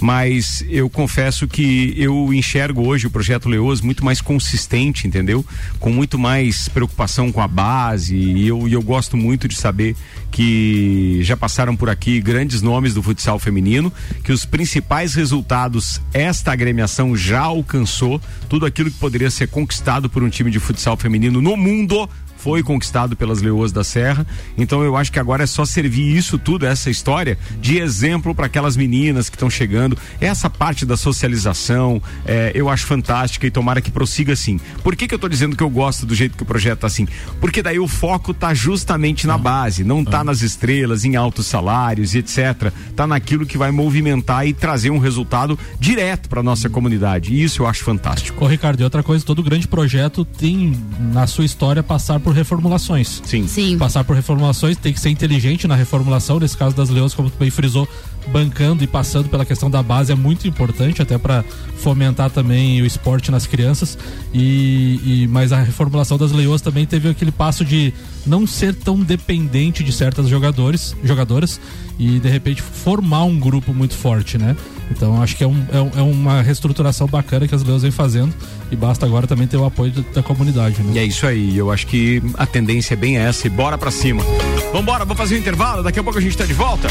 [0.00, 5.44] Mas eu confesso que eu enxergo hoje o projeto Leoas muito mais mais consistente, entendeu?
[5.80, 8.14] Com muito mais preocupação com a base.
[8.14, 9.96] E eu, e eu gosto muito de saber
[10.30, 15.63] que já passaram por aqui grandes nomes do futsal feminino, que os principais resultados
[16.12, 20.96] esta agremiação já alcançou, tudo aquilo que poderia ser conquistado por um time de futsal
[20.96, 22.08] feminino no mundo
[22.44, 24.26] foi conquistado pelas Leoas da Serra.
[24.58, 28.44] Então eu acho que agora é só servir isso tudo, essa história, de exemplo para
[28.44, 29.96] aquelas meninas que estão chegando.
[30.20, 34.60] Essa parte da socialização é, eu acho fantástica e tomara que prossiga assim.
[34.82, 36.86] Por que, que eu estou dizendo que eu gosto do jeito que o projeto tá
[36.86, 37.08] assim?
[37.40, 42.14] Porque daí o foco tá justamente na base, não tá nas estrelas, em altos salários
[42.14, 42.70] e etc.
[42.94, 47.32] Tá naquilo que vai movimentar e trazer um resultado direto para nossa comunidade.
[47.32, 48.44] E isso eu acho fantástico.
[48.44, 50.76] Ô Ricardo, e outra coisa, todo grande projeto tem
[51.10, 53.22] na sua história passar por reformulações.
[53.24, 53.46] Sim.
[53.46, 53.78] Sim.
[53.78, 56.38] Passar por reformulações, tem que ser inteligente na reformulação.
[56.38, 57.88] Nesse caso das Leões, como tu bem frisou,
[58.28, 61.44] bancando e passando pela questão da base é muito importante, até para
[61.76, 63.98] fomentar também o esporte nas crianças.
[64.32, 67.92] E, e mas a reformulação das Leões também teve aquele passo de
[68.26, 71.60] não ser tão dependente de certas jogadores, jogadoras
[71.98, 74.56] e de repente formar um grupo muito forte, né?
[74.90, 78.34] Então acho que é, um, é, é uma reestruturação bacana que as Leões vem fazendo
[78.70, 80.82] e basta agora também ter o apoio da, da comunidade.
[80.82, 80.92] Né?
[80.94, 83.90] E é isso aí, eu acho que a tendência é bem essa e bora pra
[83.90, 84.22] cima.
[84.72, 86.88] Vamos fazer um intervalo, daqui a pouco a gente tá de volta.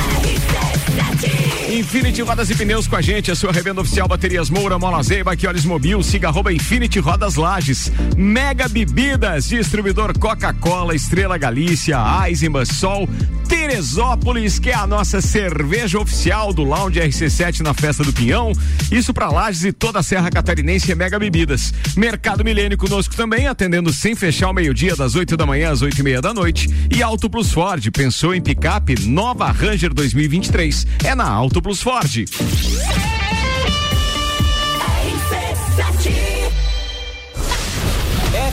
[1.70, 5.36] Infinity Rodas e Pneus com a gente, a sua revenda oficial Baterias Moura, Mola Zeiba,
[5.36, 7.92] que olhos mobil, siga arroba Infinity Rodas Lages.
[8.16, 13.10] Mega Bebidas, distribuidor Coca-Cola, Estrela Galícia, Eisenbahn, Sol,
[13.48, 18.52] Teresópolis, que é a nossa cerveja oficial do Lounge RC7 na Festa do Pinhão.
[18.92, 21.74] Isso para Lages e toda a Serra Catarinense é Mega Bebidas.
[21.96, 26.00] Mercado Milênio conosco também, atendendo sem fechar o meio-dia, das 8 da manhã às 8
[26.00, 26.70] e meia da noite.
[26.90, 29.08] E Auto Plus Ford, pensou em picape?
[29.08, 30.88] Nova Ranger 2023.
[31.04, 32.26] É na Auto Plus Ford.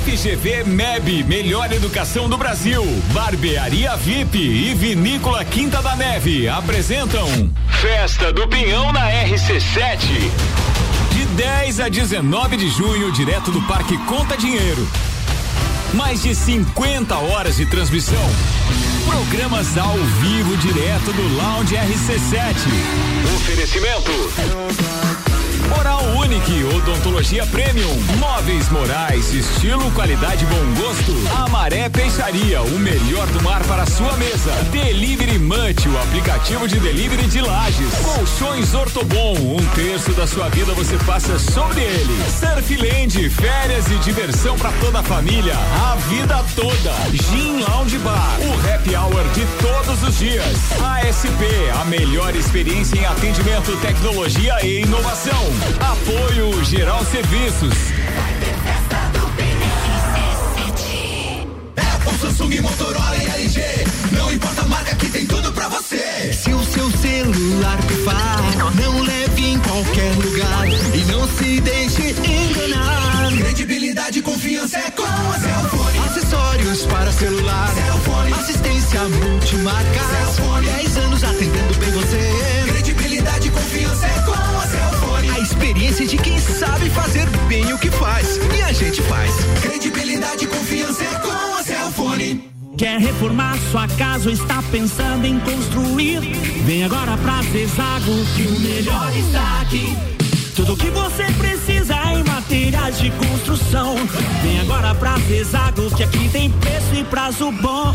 [0.05, 2.83] FGV MEB, melhor educação do Brasil.
[3.13, 7.27] Barbearia VIP e Vinícola Quinta da Neve apresentam
[7.81, 10.31] Festa do Pinhão na RC7.
[11.13, 14.87] De 10 a 19 de junho, direto do Parque Conta Dinheiro.
[15.95, 18.29] Mais de 50 horas de transmissão.
[19.07, 22.67] Programas ao vivo direto do Lounge RC7.
[23.37, 25.30] Oferecimento.
[25.79, 31.15] Oral Unique, odontologia premium, móveis morais, estilo, qualidade, bom gosto.
[31.43, 34.53] Amaré Peixaria, o melhor do mar para sua mesa.
[34.73, 37.95] Delivery Munch, o aplicativo de delivery de lajes.
[38.03, 42.19] Colchões Ortobon, um terço da sua vida você passa sobre ele.
[42.39, 46.93] Surfland, férias e diversão para toda a família, a vida toda.
[47.13, 50.57] Gin Lounge Bar, o happy hour de todos os dias.
[50.83, 55.60] ASP, a melhor experiência em atendimento, tecnologia e inovação.
[55.81, 57.75] Apoio Geral Serviços.
[57.75, 59.31] É, Vai ter festa do
[61.77, 63.63] Apple, Samsung, Motorola e LG.
[64.13, 66.33] Não importa a marca que tem tudo pra você.
[66.33, 68.41] Se o seu celular pifar,
[68.75, 73.33] não leve em qualquer lugar e não se deixe enganar.
[73.37, 75.99] Credibilidade e confiança é com a Cellfone.
[76.07, 77.69] Acessórios para celular.
[77.75, 78.33] Cellfone.
[78.33, 80.01] Assistência multimarca.
[80.11, 80.67] Cellfone.
[80.67, 82.50] 10 anos atendendo bem você.
[86.61, 88.37] Sabe fazer bem o que faz.
[88.37, 89.33] E a gente faz.
[89.63, 92.51] Credibilidade e confiança é com a Celfone.
[92.77, 96.21] Quer reformar sua casa ou está pensando em construir?
[96.67, 99.97] Vem agora pra Zezago que o melhor está aqui.
[100.55, 103.97] Tudo que você precisa em materiais de construção.
[104.43, 107.91] Vem agora pra Zezago que aqui tem preço e prazo bom.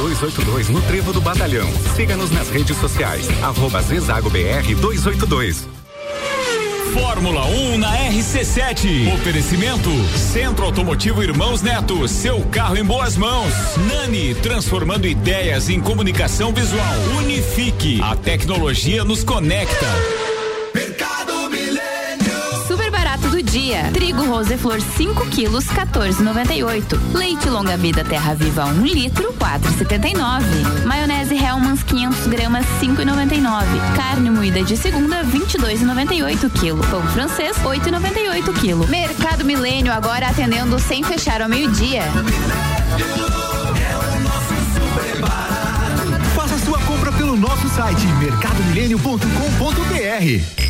[0.00, 1.68] 282 no Trevo do Batalhão.
[1.94, 3.28] Siga-nos nas redes sociais.
[3.42, 5.68] Arroba Zezago BR 282.
[6.94, 9.12] Fórmula 1 um na RC7.
[9.14, 12.08] Oferecimento Centro Automotivo Irmãos Neto.
[12.08, 13.52] Seu carro em boas mãos.
[13.88, 16.94] Nani, transformando ideias em comunicação visual.
[17.18, 18.00] Unifique.
[18.02, 19.86] A tecnologia nos conecta.
[23.50, 23.90] Dia.
[23.92, 26.98] Trigo Roseflor 5 quilos 14,98.
[27.12, 30.86] Leite longa vida Terra Viva 1 litro 4,79.
[30.86, 33.64] Maionese Hellmann's 500 gramas 5,99.
[33.96, 36.86] Carne moída de segunda 22,98 quilo.
[36.86, 38.86] Pão francês 8,98 quilo.
[38.86, 42.04] Mercado Milênio agora atendendo sem fechar ao meio-dia.
[46.36, 50.69] Faça sua compra pelo nosso site mercadomilênio.com.br.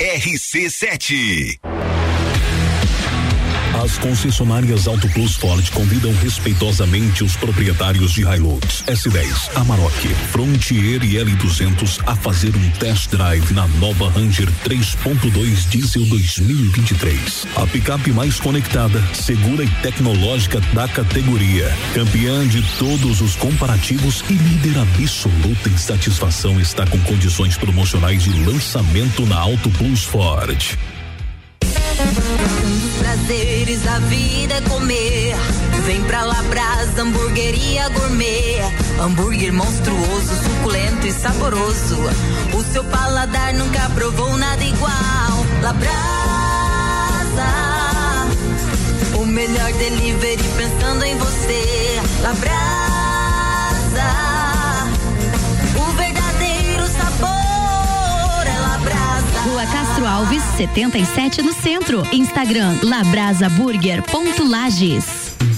[0.00, 1.75] RC7.
[3.86, 11.14] As concessionárias Auto Plus Ford convidam respeitosamente os proprietários de Hilux, S10, Amarok, Frontier e
[11.14, 17.46] L200 a fazer um test drive na nova Ranger 3.2 Diesel 2023.
[17.54, 21.72] A picape mais conectada, segura e tecnológica da categoria.
[21.94, 28.32] Campeã de todos os comparativos e líder absoluta em satisfação está com condições promocionais de
[28.44, 30.76] lançamento na Auto Plus Ford.
[33.26, 35.34] Prazeres da vida é comer.
[35.84, 38.60] Vem pra Labrasa, hamburgueria gourmet.
[39.00, 41.96] Hambúrguer monstruoso, suculento e saboroso.
[42.54, 45.44] O seu paladar nunca provou nada igual.
[45.60, 45.96] Labrasa,
[49.20, 52.00] o melhor delivery pensando em você.
[52.22, 52.85] Labrasa,
[59.46, 62.02] Rua Castro Alves, 77 no centro.
[62.12, 65.25] Instagram labrasaburger.lages.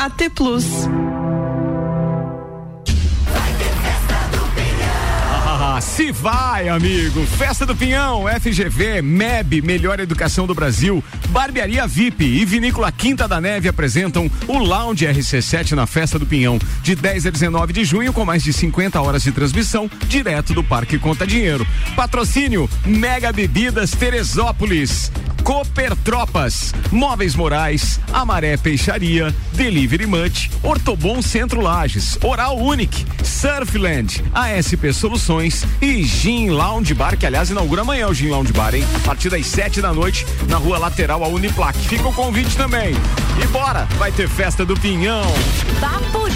[0.00, 0.64] AT Plus.
[5.44, 7.26] Ah, se vai, amigo.
[7.26, 13.42] Festa do Pinhão, FGV, MEB, Melhor Educação do Brasil, Barbearia VIP e Vinícola Quinta da
[13.42, 18.10] Neve apresentam o Lounge RC7 na Festa do Pinhão, de 10 a 19 de junho,
[18.10, 21.66] com mais de 50 horas de transmissão, direto do Parque Conta Dinheiro.
[21.94, 25.12] Patrocínio Mega Bebidas Teresópolis.
[25.50, 34.92] Cooper Tropas, Móveis Morais, Amaré Peixaria, Delivery Munch, Ortobon Centro Lages, Oral Unique, Surfland, ASP
[34.92, 38.84] Soluções e Gin Lounge Bar, que aliás inaugura amanhã o Gin Lounge Bar, hein?
[38.94, 41.76] A partir das sete da noite, na rua lateral a Uniplac.
[41.76, 42.94] Fica o convite também.
[43.42, 45.24] E bora, vai ter festa do Pinhão.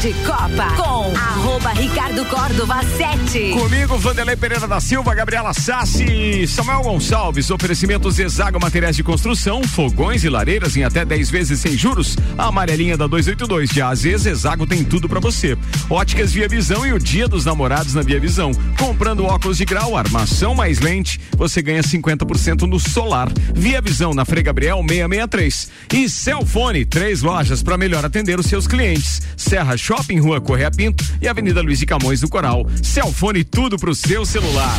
[0.04, 3.52] De Copa com arroba Ricardo Córdova 7.
[3.58, 7.50] Comigo, Vanderlei Pereira da Silva, Gabriela Sassi Samuel Gonçalves.
[7.50, 12.18] Oferecimentos Exago Materiais de Construção, fogões e lareiras em até 10 vezes sem juros.
[12.36, 15.56] A amarelinha da 282 de AZ Exago tem tudo para você.
[15.88, 18.52] Óticas Via Visão e o Dia dos Namorados na Via Visão.
[18.78, 23.32] Comprando óculos de grau, armação mais lente, você ganha 50% no solar.
[23.54, 25.70] Via Visão na Frei Gabriel 663.
[25.94, 29.22] E Celfone, três lojas para melhor atender os seus clientes.
[29.34, 32.66] Serra Shopping Shopping, Rua Correia Pinto e Avenida Luiz de Camões do Coral.
[32.82, 34.76] Celfone, tudo pro seu celular.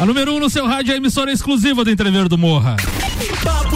[0.00, 2.74] A número 1 um no seu rádio é a emissora exclusiva do Entrever do Morra.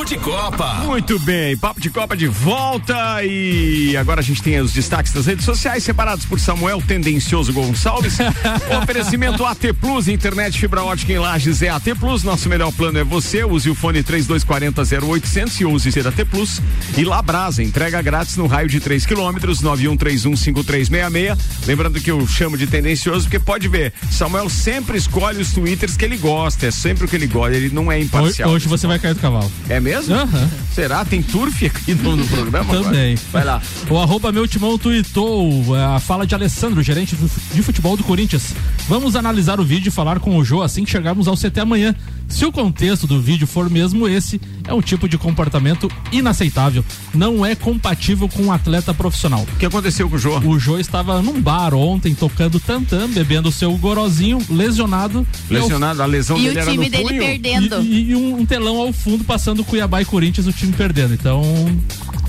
[0.06, 0.74] De Copa.
[0.84, 5.26] Muito bem, Papo de Copa de volta e agora a gente tem os destaques das
[5.26, 8.18] redes sociais separados por Samuel Tendencioso Gonçalves.
[8.80, 12.22] Oferecimento AT Plus, internet fibra ótica em Lages é AT Plus.
[12.22, 13.42] Nosso melhor plano é você.
[13.42, 16.62] Use o fone 3240 0800 e use ser AT Plus.
[16.96, 21.36] E Labrasa, entrega grátis no raio de 3 quilômetros, 91315366.
[21.66, 26.04] Lembrando que eu chamo de tendencioso porque pode ver, Samuel sempre escolhe os twitters que
[26.04, 28.50] ele gosta, é sempre o que ele gosta, ele não é imparcial.
[28.50, 29.50] Hoje, hoje você vai cair do cavalo.
[29.68, 29.95] É mesmo?
[29.98, 30.50] Aham.
[30.72, 31.04] Será?
[31.04, 32.74] Tem turf aqui no, no programa?
[32.74, 33.16] Também.
[33.32, 33.60] Vai lá.
[33.88, 37.16] O arroba meu timão tweetou é, a fala de Alessandro, gerente
[37.52, 38.54] de futebol do Corinthians.
[38.88, 41.94] Vamos analisar o vídeo e falar com o Jô assim que chegarmos ao CT amanhã.
[42.28, 46.84] Se o contexto do vídeo for mesmo esse, é um tipo de comportamento inaceitável.
[47.14, 49.46] Não é compatível com um atleta profissional.
[49.54, 50.38] O que aconteceu com o Jô?
[50.40, 55.26] O Jô estava num bar ontem tocando tantã, bebendo seu gorozinho, lesionado.
[55.50, 57.20] E ao- Lesionado, a lesão E dele o era time no dele punho.
[57.20, 57.82] perdendo.
[57.82, 61.14] E, e um, um telão ao fundo passando Cuiabá e Corinthians, o time perdendo.
[61.14, 61.42] Então,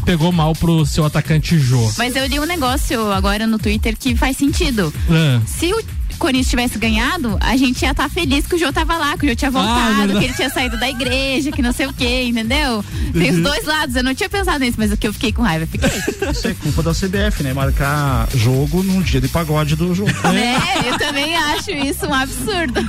[0.05, 1.91] pegou mal pro seu atacante Jô.
[1.97, 4.93] Mas eu li um negócio agora no Twitter que faz sentido.
[5.09, 5.41] É.
[5.45, 5.83] Se o
[6.17, 9.29] Corinthians tivesse ganhado, a gente ia estar feliz que o Jô tava lá, que o
[9.29, 12.23] Jô tinha voltado, Ah, que ele tinha saído da igreja, que não sei o quê,
[12.23, 12.83] entendeu?
[13.13, 15.41] Tem os dois lados, eu não tinha pensado nisso, mas o que eu fiquei com
[15.41, 15.89] raiva, fiquei.
[16.31, 17.53] Isso é culpa da CBF, né?
[17.53, 20.11] Marcar jogo num dia de pagode do jogo.
[20.25, 22.81] É, eu também acho isso um absurdo.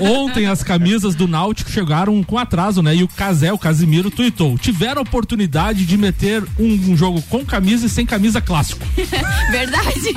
[0.00, 2.94] O- ontem as camisas do Náutico chegaram com atraso, né?
[2.96, 4.56] E o Casé, o Casimiro, tuitou.
[4.58, 8.84] Tiveram a oportunidade de meter um, um jogo com camisa e sem camisa clássico.
[9.50, 10.14] Verdade.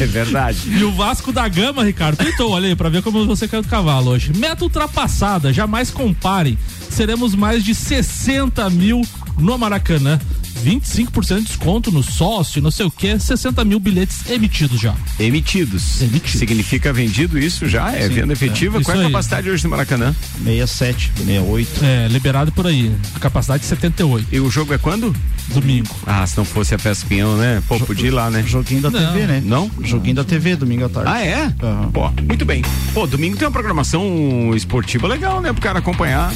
[0.00, 0.35] É verdade.
[0.66, 3.68] E o Vasco da Gama, Ricardo, tuitou, olha aí, pra ver como você caiu do
[3.68, 4.32] cavalo hoje.
[4.36, 6.58] Meta ultrapassada, jamais comparem.
[6.90, 9.02] Seremos mais de 60 mil
[9.38, 10.18] no Maracanã.
[10.64, 14.94] 25% de desconto no sócio, não sei o que, 60 mil bilhetes emitidos já.
[15.20, 16.00] Emitidos.
[16.00, 16.38] Emitidos.
[16.40, 17.92] Significa vendido isso já?
[17.94, 18.34] É Sim, venda é.
[18.34, 18.78] efetiva?
[18.78, 19.12] Isso Qual é a aí.
[19.12, 20.14] capacidade hoje do Maracanã?
[20.42, 21.84] 67, 68.
[21.84, 22.90] É, liberado por aí.
[23.20, 24.26] Capacidade 78.
[24.32, 25.14] E o jogo é quando?
[25.48, 25.94] Domingo.
[26.06, 27.62] Ah, se não fosse a Peça Pinhão, né?
[27.68, 28.42] Pô, podia ir lá, né?
[28.44, 28.98] Joguinho da Não.
[29.12, 29.42] TV, né?
[29.44, 29.70] Não?
[29.82, 31.10] Joguinho da TV, domingo à tarde.
[31.12, 31.52] Ah, é?
[31.62, 31.90] Aham.
[31.92, 32.62] Pô, muito bem.
[32.92, 35.52] Pô, domingo tem uma programação esportiva legal, né?
[35.52, 36.32] Pro cara acompanhar.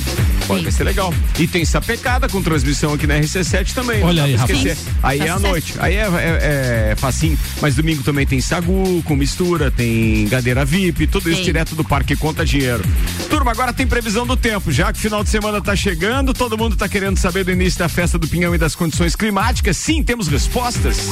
[0.46, 1.12] Pode vai ser legal.
[1.38, 4.02] E tem sapecada com transmissão aqui na RC7 também.
[4.02, 4.76] Olha não aí, esquecer.
[4.76, 4.90] Sim.
[5.02, 5.74] Aí é à noite.
[5.78, 7.38] Aí é, é, é facinho.
[7.60, 11.46] Mas domingo também tem sagu com mistura, tem gadeira VIP, tudo isso Tem.
[11.46, 12.82] direto do parque conta dinheiro.
[13.28, 14.70] Turma, agora tem previsão do tempo.
[14.70, 17.78] Já que o final de semana tá chegando, todo mundo tá querendo saber do início
[17.78, 19.76] da festa do Pinhão e das condições climáticas.
[19.76, 21.08] Sim, temos respostas.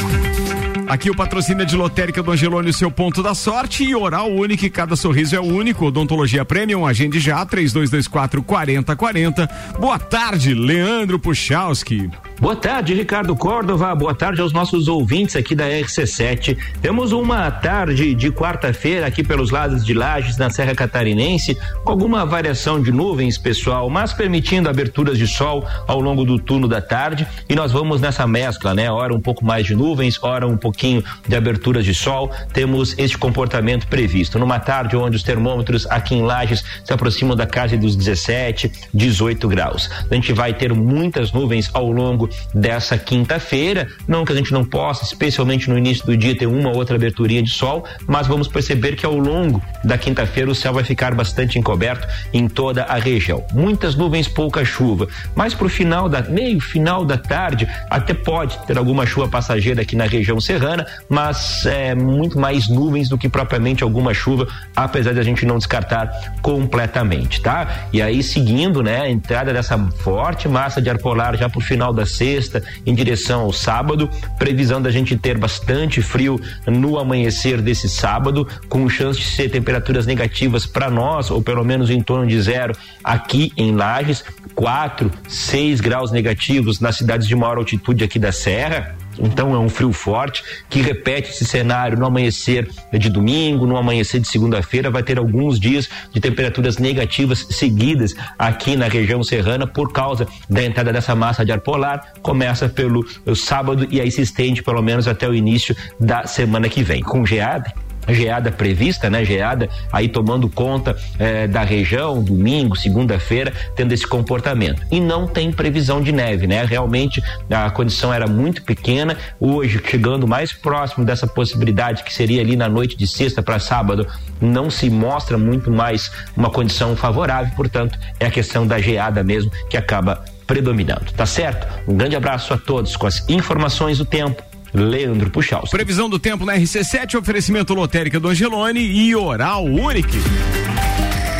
[0.88, 4.30] Aqui o patrocínio é de Lotérica do Angelone, o seu ponto da sorte e Oral
[4.30, 5.84] Único, cada sorriso é único.
[5.84, 9.46] Odontologia Premium, agende já, 3224 4040.
[9.78, 12.10] Boa tarde, Leandro Puchalski.
[12.40, 13.94] Boa tarde, Ricardo Córdova.
[13.94, 16.56] Boa tarde aos nossos ouvintes aqui da RC7.
[16.80, 22.24] Temos uma tarde de quarta-feira aqui pelos lados de Lages, na Serra Catarinense, com alguma
[22.24, 27.26] variação de nuvens, pessoal, mas permitindo aberturas de sol ao longo do turno da tarde.
[27.48, 28.90] E nós vamos nessa mescla, né?
[28.90, 30.77] Hora um pouco mais de nuvens, hora um pouquinho
[31.26, 32.30] de aberturas de sol.
[32.52, 34.38] Temos este comportamento previsto.
[34.38, 39.48] Numa tarde onde os termômetros aqui em Lages se aproximam da casa dos 17, 18
[39.48, 39.90] graus.
[40.10, 43.88] A gente vai ter muitas nuvens ao longo dessa quinta-feira.
[44.06, 46.96] Não que a gente não possa, especialmente no início do dia, ter uma ou outra
[46.96, 51.14] aberturinha de sol, mas vamos perceber que ao longo da quinta-feira o céu vai ficar
[51.14, 53.44] bastante encoberto em toda a região.
[53.52, 55.08] Muitas nuvens, pouca chuva.
[55.34, 59.96] Mas pro final da meio final da tarde, até pode ter alguma chuva passageira aqui
[59.96, 60.67] na região serrana,
[61.08, 65.58] mas é muito mais nuvens do que propriamente alguma chuva, apesar de a gente não
[65.58, 66.10] descartar
[66.42, 67.88] completamente, tá?
[67.92, 71.92] E aí seguindo, né, a entrada dessa forte massa de ar polar já pro final
[71.92, 77.88] da sexta em direção ao sábado, previsão da gente ter bastante frio no amanhecer desse
[77.88, 82.40] sábado, com chance de ser temperaturas negativas para nós, ou pelo menos em torno de
[82.40, 88.32] zero aqui em Lages, 4, 6 graus negativos nas cidades de maior altitude aqui da
[88.32, 88.96] Serra.
[89.18, 94.20] Então é um frio forte que repete esse cenário no amanhecer de domingo, no amanhecer
[94.20, 99.92] de segunda-feira, vai ter alguns dias de temperaturas negativas seguidas aqui na região serrana por
[99.92, 102.12] causa da entrada dessa massa de ar polar.
[102.22, 103.04] Começa pelo
[103.34, 107.02] sábado e aí se estende pelo menos até o início da semana que vem.
[107.02, 107.72] Com geada,
[108.08, 109.24] geada prevista, né?
[109.24, 114.82] Geada aí tomando conta eh, da região, domingo, segunda-feira, tendo esse comportamento.
[114.90, 116.64] E não tem previsão de neve, né?
[116.64, 119.16] Realmente a condição era muito pequena.
[119.40, 124.06] Hoje, chegando mais próximo dessa possibilidade que seria ali na noite de sexta para sábado,
[124.40, 129.50] não se mostra muito mais uma condição favorável, portanto, é a questão da geada mesmo
[129.68, 131.68] que acaba predominando, tá certo?
[131.86, 134.47] Um grande abraço a todos com as informações do tempo.
[134.72, 135.70] Leandro Puxaus.
[135.70, 140.18] Previsão do tempo na RC7, oferecimento lotérica do Angelone e Oral Unique.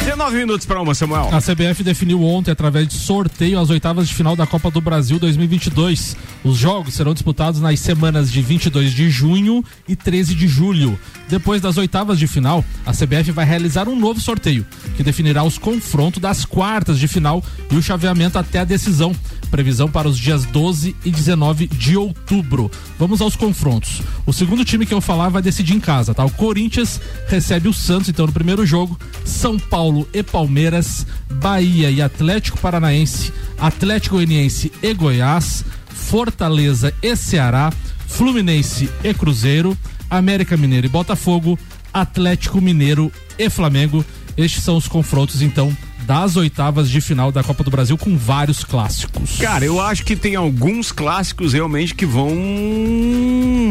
[0.09, 1.29] 19 minutos para uma, Samuel.
[1.31, 5.19] A CBF definiu ontem, através de sorteio, as oitavas de final da Copa do Brasil
[5.19, 6.17] 2022.
[6.43, 10.99] Os jogos serão disputados nas semanas de 22 de junho e 13 de julho.
[11.29, 14.65] Depois das oitavas de final, a CBF vai realizar um novo sorteio,
[14.97, 19.15] que definirá os confrontos das quartas de final e o chaveamento até a decisão.
[19.49, 22.71] Previsão para os dias 12 e 19 de outubro.
[22.99, 24.03] Vamos aos confrontos.
[24.27, 26.25] O segundo time que eu falar vai decidir em casa, tá?
[26.25, 28.99] O Corinthians recebe o Santos, então, no primeiro jogo.
[29.25, 37.73] São Paulo e Palmeiras, Bahia e Atlético Paranaense, Atlético Goianiense e Goiás, Fortaleza e Ceará,
[38.07, 39.77] Fluminense e Cruzeiro,
[40.11, 41.59] América Mineiro e Botafogo,
[41.93, 44.05] Atlético Mineiro e Flamengo.
[44.37, 45.77] Estes são os confrontos, então,
[46.09, 49.37] das oitavas de final da Copa do Brasil com vários clássicos.
[49.37, 52.33] Cara, eu acho que tem alguns clássicos realmente que vão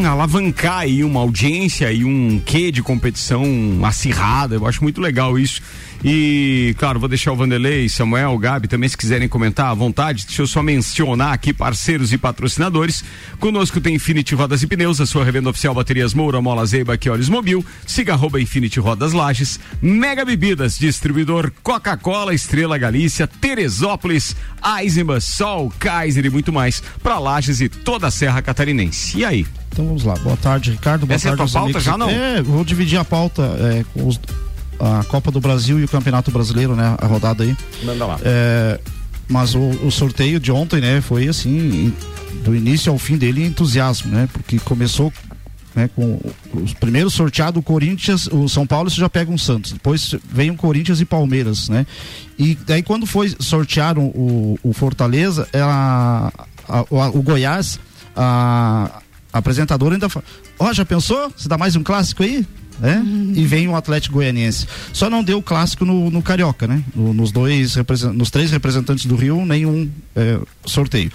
[0.08, 3.44] alavancar aí uma audiência e um quê de competição
[3.84, 4.54] acirrada.
[4.54, 5.64] Eu acho muito legal isso.
[6.04, 10.26] E, claro, vou deixar o Vanderlei, Samuel, o Gabi também, se quiserem comentar à vontade.
[10.26, 13.04] Deixa eu só mencionar aqui parceiros e patrocinadores.
[13.40, 17.10] Conosco tem Infinity Rodas e Pneus, a sua revenda oficial Baterias Moura, Mola Zeiba, que
[17.10, 17.66] Olhos Mobil.
[17.86, 19.60] Siga arroba Infinity Rodas Lages.
[19.82, 24.36] Mega Bebidas, distribuidor Coca-Cola, Estrela Galícia, Teresópolis,
[24.80, 29.18] Eisenbahn, Sol, Kaiser e muito mais para Lages e toda a Serra Catarinense.
[29.18, 29.46] E aí?
[29.72, 30.16] Então vamos lá.
[30.16, 31.06] Boa tarde, Ricardo.
[31.06, 31.84] Boa Essa é a tarde tua pauta amigos.
[31.84, 32.10] já, não?
[32.10, 34.20] É, vou dividir a pauta é, com os-
[34.80, 36.96] a Copa do Brasil e o Campeonato Brasileiro, né?
[37.00, 37.56] A rodada aí.
[37.84, 38.20] Manda lá.
[38.24, 38.80] É,
[39.28, 41.02] mas o, o sorteio de ontem, né?
[41.02, 41.94] Foi assim,
[42.44, 44.28] do início ao fim dele, entusiasmo, né?
[44.32, 45.12] Porque começou
[45.76, 46.20] né, com
[46.54, 49.74] os primeiros sorteados, o Corinthians, o São Paulo, você já pega um Santos.
[49.74, 51.86] Depois vem o Corinthians e Palmeiras, né?
[52.40, 56.32] E daí quando foi sortearam o, o Fortaleza, ela,
[56.68, 57.80] a- o, o Goiás,
[58.16, 59.02] a,
[59.32, 60.26] a apresentadora ainda fala,
[60.58, 61.32] ó, já pensou?
[61.38, 62.44] Você dá mais um clássico aí?
[62.80, 63.04] Né?
[63.36, 64.68] E vem o Atlético Goianiense.
[64.94, 66.84] Só não deu clássico no, no Carioca, né?
[66.96, 67.76] No- nos dois,
[68.14, 71.12] nos três representantes do Rio, nenhum é, sorteio.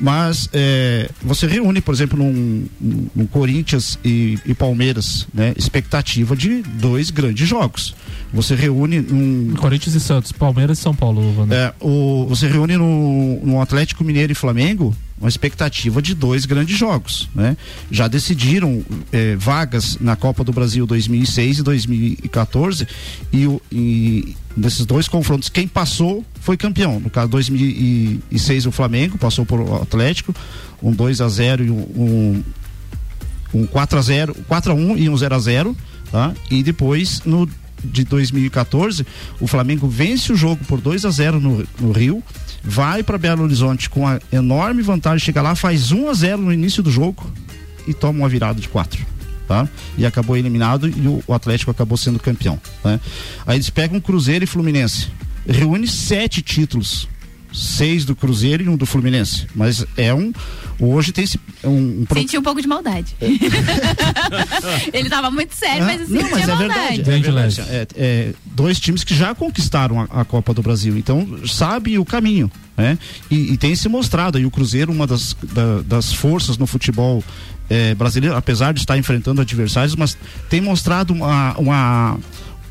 [0.00, 2.66] Mas é, você reúne, por exemplo, num,
[3.14, 5.52] num- Corinthians e, e Palmeiras, né?
[5.56, 7.94] Expectativa de dois grandes jogos.
[8.32, 9.54] Você reúne num.
[9.56, 11.56] Corinthians e Santos, Palmeiras e São Paulo, Vander.
[11.56, 16.76] É, o, você reúne no, no Atlético Mineiro e Flamengo uma expectativa de dois grandes
[16.76, 17.56] jogos, né?
[17.90, 22.88] Já decidiram eh, vagas na Copa do Brasil 2006 e 2014
[23.32, 26.98] e, o- e nesses dois confrontos quem passou foi campeão.
[26.98, 30.34] No caso 2006 o Flamengo passou por o Atlético,
[30.82, 32.42] um 2 a 0 e um, um
[33.54, 35.76] um 4 a 0, 4 a 1 e um 0 a 0,
[36.10, 36.32] tá?
[36.50, 37.46] E depois no
[37.84, 39.06] de 2014,
[39.40, 42.22] o Flamengo vence o jogo por 2 a 0 no, no Rio,
[42.62, 46.52] vai para Belo Horizonte com a enorme vantagem, chega lá, faz 1 a 0 no
[46.52, 47.30] início do jogo
[47.86, 49.12] e toma uma virada de 4.
[49.48, 49.68] Tá?
[49.98, 52.58] E acabou eliminado e o, o Atlético acabou sendo campeão.
[52.84, 52.98] Né?
[53.46, 55.08] Aí eles pegam Cruzeiro e Fluminense.
[55.46, 57.08] Reúne sete títulos.
[57.52, 59.46] Seis do Cruzeiro e um do Fluminense.
[59.54, 60.32] Mas é um.
[60.84, 61.38] Hoje tem esse.
[61.62, 63.14] Um, um pro- Senti um pouco de maldade.
[64.92, 67.00] Ele tava muito sério, Ah, mas assim, não, mas tinha é verdade.
[67.00, 67.60] É verdade.
[67.62, 72.04] É, é, dois times que já conquistaram a, a Copa do Brasil, então sabe o
[72.04, 72.98] caminho, né?
[73.30, 77.22] E, e tem se mostrado aí o Cruzeiro uma das, da- das forças no futebol
[77.70, 80.16] é, brasileiro, apesar de estar enfrentando adversários, mas
[80.50, 82.18] tem mostrado uma, uma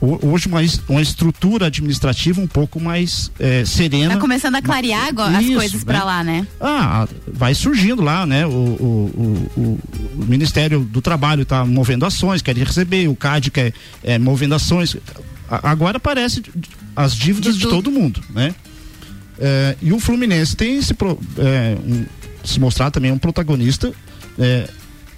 [0.01, 4.15] hoje uma, uma estrutura administrativa um pouco mais é, serena.
[4.15, 6.03] Tá começando a clarear agora as coisas né?
[6.03, 6.47] lá, né?
[6.59, 8.45] Ah, vai surgindo lá, né?
[8.45, 13.73] O, o, o, o- Ministério do Trabalho está movendo ações, quer receber, o CAD quer
[14.03, 14.97] é, movendo ações.
[15.49, 16.41] Agora aparece
[16.95, 18.55] as dívidas de, todo mundo, né?
[19.37, 22.05] É, e o Fluminense tem se, pro- é, um-
[22.43, 23.91] se mostrar também um protagonista.
[24.39, 24.67] é,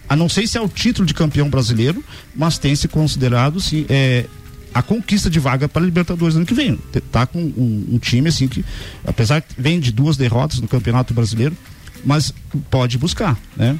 [0.10, 2.04] a não sei se é o título de campeão brasileiro,
[2.36, 4.26] mas tem se considerado sim, é,
[4.74, 6.80] a conquista de vaga para a Libertadores ano que vem.
[7.12, 8.66] Tá com um, um time assim que,
[9.06, 11.56] apesar que vem de duas derrotas no Campeonato Brasileiro,
[12.04, 12.34] mas
[12.70, 13.80] pode buscar, né?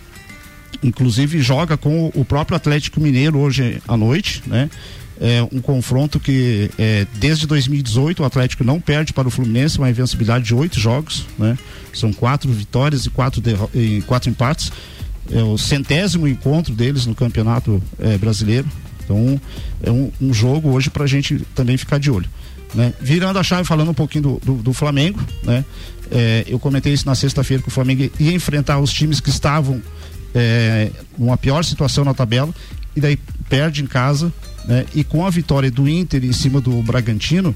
[0.82, 4.70] Inclusive joga com o, próprio Atlético Mineiro hoje à noite, né?
[5.22, 9.90] É um confronto que é, desde 2018 o Atlético não perde para o Fluminense, uma
[9.90, 11.58] invencibilidade de oito jogos, né?
[11.94, 13.42] São quatro vitórias e quatro,
[13.74, 14.72] e quatro empates.
[15.32, 18.68] É o centésimo encontro deles no Campeonato eh, Brasileiro.
[19.04, 19.40] Então
[19.82, 22.30] é um, um jogo hoje para a gente também ficar de olho.
[22.74, 22.94] Né?
[23.00, 25.64] Virando a chave, falando um pouquinho do, do, do Flamengo, né?
[26.12, 29.82] É, eu comentei isso na sexta-feira que o Flamengo ia enfrentar os times que estavam
[30.34, 32.54] é, numa pior situação na tabela
[32.96, 33.18] e daí
[33.50, 34.32] perde em casa
[34.66, 34.86] né?
[34.94, 37.56] e com a vitória do Inter em cima do Bragantino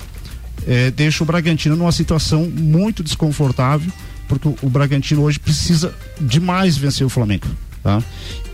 [0.65, 3.91] é, deixa o Bragantino numa situação muito desconfortável
[4.27, 7.47] porque o, o Bragantino hoje precisa demais vencer o Flamengo
[7.83, 8.01] tá?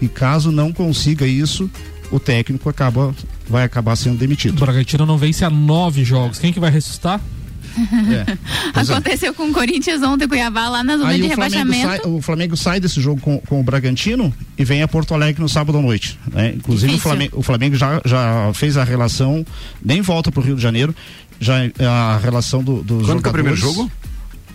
[0.02, 1.70] e caso não consiga isso
[2.14, 3.14] o técnico acaba
[3.48, 4.58] vai acabar sendo demitido.
[4.58, 6.38] O Bragantino não vence há nove jogos.
[6.38, 7.20] Quem que vai ressuscitar?
[7.76, 8.38] É.
[8.80, 9.34] Aconteceu é.
[9.34, 11.88] com o Corinthians ontem, Cuiabá, lá na zona Aí de o rebaixamento.
[11.88, 15.42] Sai, o Flamengo sai desse jogo com, com, o Bragantino e vem a Porto Alegre
[15.42, 16.20] no sábado à noite.
[16.32, 16.54] Né?
[16.56, 19.44] Inclusive o Flamengo, o Flamengo, já, já fez a relação,
[19.84, 20.96] nem volta para o Rio de Janeiro,
[21.40, 23.92] já a relação do, dos Quando que é o primeiro jogo?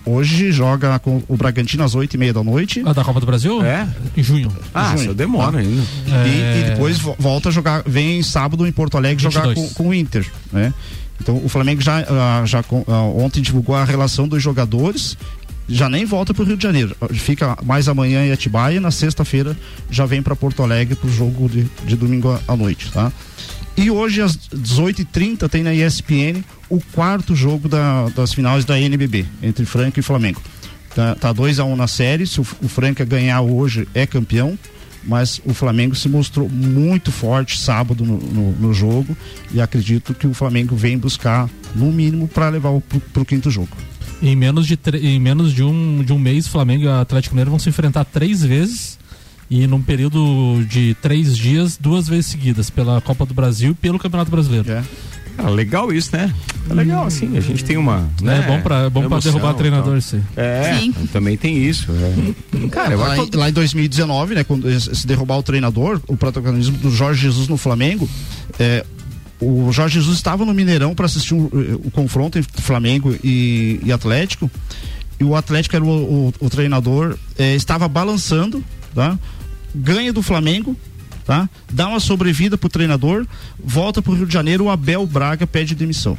[0.09, 2.82] Hoje joga com o Bragantino às oito e meia da noite.
[2.86, 3.62] Ah, da Copa do Brasil?
[3.62, 3.86] É.
[4.16, 4.50] Em junho.
[4.72, 5.12] Ah, junho.
[5.12, 5.82] demora ainda.
[6.06, 6.28] É...
[6.28, 9.34] E, e, depois volta a jogar, vem sábado em Porto Alegre 22.
[9.34, 10.72] jogar com, com o Inter, né?
[11.20, 15.18] Então o Flamengo já, uh, já uh, ontem divulgou a relação dos jogadores,
[15.68, 18.90] já nem volta para o Rio de Janeiro, fica mais amanhã em Atibaia e na
[18.90, 19.54] sexta-feira
[19.90, 23.12] já vem para Porto Alegre para o jogo de, de domingo à noite, tá?
[23.79, 29.24] E hoje às 18h30 tem na ESPN o quarto jogo da, das finais da NBB,
[29.41, 30.43] entre Franca e Flamengo.
[31.20, 34.59] Tá 2 a 1 um na série, se o, o Franca ganhar hoje é campeão,
[35.05, 39.16] mas o Flamengo se mostrou muito forte sábado no, no, no jogo
[39.53, 42.72] e acredito que o Flamengo vem buscar no mínimo para levar
[43.12, 43.76] para o quinto jogo.
[44.20, 47.61] Em menos de, em menos de um, de um mês, Flamengo e Atlético Mineiro vão
[47.61, 48.99] se enfrentar três vezes
[49.51, 53.99] e num período de três dias, duas vezes seguidas, pela Copa do Brasil e pelo
[53.99, 54.70] Campeonato Brasileiro.
[54.70, 54.82] É.
[55.38, 56.34] Ah, legal isso, né?
[56.68, 58.09] É legal, assim, a gente tem uma.
[58.20, 60.20] Né, é bom pra, é bom pra derrubar treinador, sim.
[60.36, 60.92] É, sim.
[61.12, 61.86] também tem isso.
[61.92, 62.68] É.
[62.68, 66.90] Cara, lá, em, lá em 2019, né, quando se derrubar o treinador, o protagonismo do
[66.90, 68.09] Jorge Jesus no Flamengo,
[68.59, 68.84] é,
[69.40, 71.44] o Jorge Jesus estava no Mineirão para assistir um,
[71.84, 74.51] o confronto entre Flamengo e, e, Atlético,
[75.20, 79.16] e o Atlético era o, o, o treinador, é, estava balançando, tá?
[79.75, 80.77] Ganha do Flamengo,
[81.25, 81.49] tá?
[81.71, 83.27] Dá uma sobrevida pro treinador,
[83.62, 86.16] volta pro Rio de Janeiro, o Abel Braga pede demissão.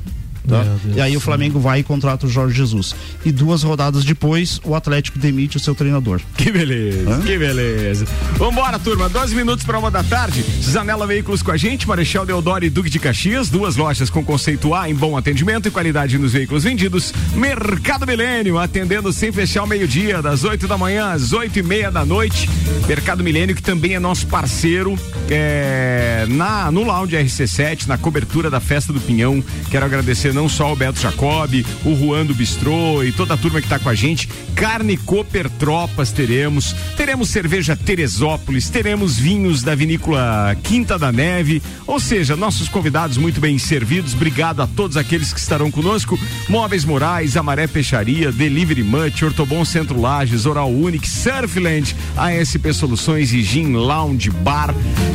[0.48, 0.64] Tá?
[0.96, 2.96] E aí o Flamengo vai e contrata o Jorge Jesus.
[3.26, 6.22] E duas rodadas depois, o Atlético demite o seu treinador.
[6.36, 7.22] Que beleza, Hã?
[7.22, 8.06] que beleza.
[8.38, 9.10] Vambora, turma.
[9.10, 10.44] 12 minutos para uma da tarde.
[10.64, 13.50] Zanela Veículos com a gente, Marechal Deodoro e Duque de Caxias.
[13.50, 17.14] Duas lojas com conceito A em bom atendimento e qualidade nos veículos vendidos.
[17.36, 21.92] Mercado Milênio, atendendo sem fechar o meio-dia, das 8 da manhã às 8 e meia
[21.92, 22.50] da noite.
[22.88, 24.98] Mercado Milênio, que também é nosso parceiro
[25.30, 29.44] é, na, no Lounge RC7, na cobertura da Festa do Pinhão.
[29.70, 33.60] Quero agradecer não só o Beto Jacob, o Juan do Bistrô e toda a turma
[33.60, 34.28] que está com a gente.
[34.56, 42.00] Carne Cooper Tropas teremos, teremos cerveja Teresópolis, teremos vinhos da vinícola Quinta da Neve, ou
[42.00, 44.14] seja, nossos convidados muito bem servidos.
[44.14, 46.20] Obrigado a todos aqueles que estarão conosco.
[46.48, 53.42] Móveis Morais, Amaré Peixaria, Delivery Much, Ortobon Centro Lages, Oral Unique, Surfland, ASP Soluções e
[53.42, 54.74] Gin Lounge Bar.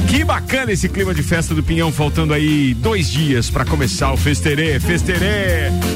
[0.08, 4.16] Que bacana esse clima de festa do Pinhão, faltando aí dois dias para começar o
[4.16, 5.03] festerê, festerê.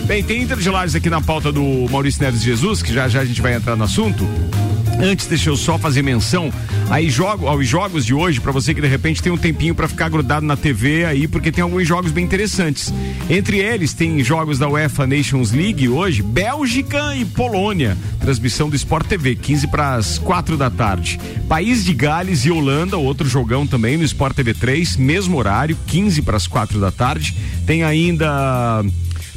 [0.06, 3.20] Bem, tem Inter de Lages aqui na pauta do Maurício Neves Jesus, que já já
[3.20, 4.28] a gente vai entrar no assunto.
[5.00, 6.52] Antes, deixa eu só fazer menção
[6.90, 9.86] aí jogo, aos jogos de hoje, para você que de repente tem um tempinho para
[9.86, 12.92] ficar grudado na TV aí, porque tem alguns jogos bem interessantes.
[13.28, 17.96] Entre eles, tem jogos da UEFA Nations League hoje, Bélgica e Polônia.
[18.20, 21.20] Transmissão do Sport TV, 15 para as 4 da tarde.
[21.48, 26.22] País de Gales e Holanda, outro jogão também no Sport TV 3, mesmo horário, 15
[26.22, 27.34] para as 4 da tarde.
[27.66, 28.84] Tem ainda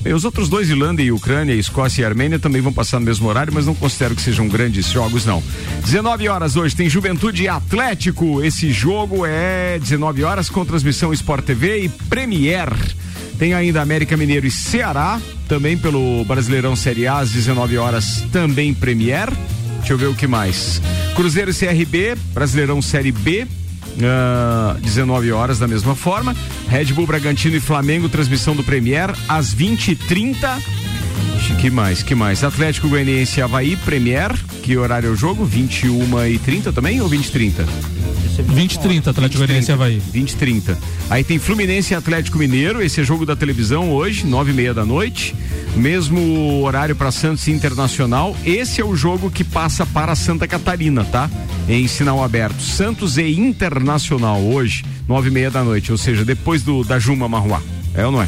[0.06, 3.54] Os outros dois, Irlanda e Ucrânia, Escócia e Armênia, também vão passar no mesmo horário,
[3.54, 5.42] mas não considero que sejam grandes jogos, não.
[5.84, 8.44] 19 horas hoje tem Juventude Atlético.
[8.44, 12.70] Esse jogo é 19 horas com transmissão Sport TV e Premier.
[13.38, 18.74] Tem ainda América Mineiro e Ceará, também pelo Brasileirão Série A, às 19 horas, também
[18.74, 19.30] Premier.
[19.80, 20.82] Deixa eu ver o que mais.
[21.16, 23.48] Cruzeiro e CRB, Brasileirão Série B,
[23.98, 26.36] Uh, 19 horas da mesma forma.
[26.68, 30.62] Red Bull Bragantino e Flamengo, transmissão do Premier às 20h30.
[31.60, 32.02] Que mais?
[32.02, 32.44] Que mais?
[32.44, 34.32] Atlético Goianiense Havaí, Premier.
[34.64, 35.46] Que horário é o jogo?
[35.46, 37.32] 21 e 30 também ou 20
[38.42, 38.54] e 30?
[38.54, 40.02] 20 e 30, Atlético Goianiense Havaí.
[40.12, 40.78] 20 e 30.
[41.10, 44.74] Aí tem Fluminense e Atlético Mineiro, esse é jogo da televisão hoje, 9 e meia
[44.74, 45.36] da noite.
[45.76, 48.36] Mesmo horário para Santos Internacional.
[48.46, 51.30] Esse é o jogo que passa para Santa Catarina, tá?
[51.68, 52.62] Em sinal aberto.
[52.62, 57.30] Santos e Internacional hoje, 9 e meia da noite, ou seja, depois do da Juma
[57.30, 57.62] Marruá.
[57.94, 58.28] É ou não é?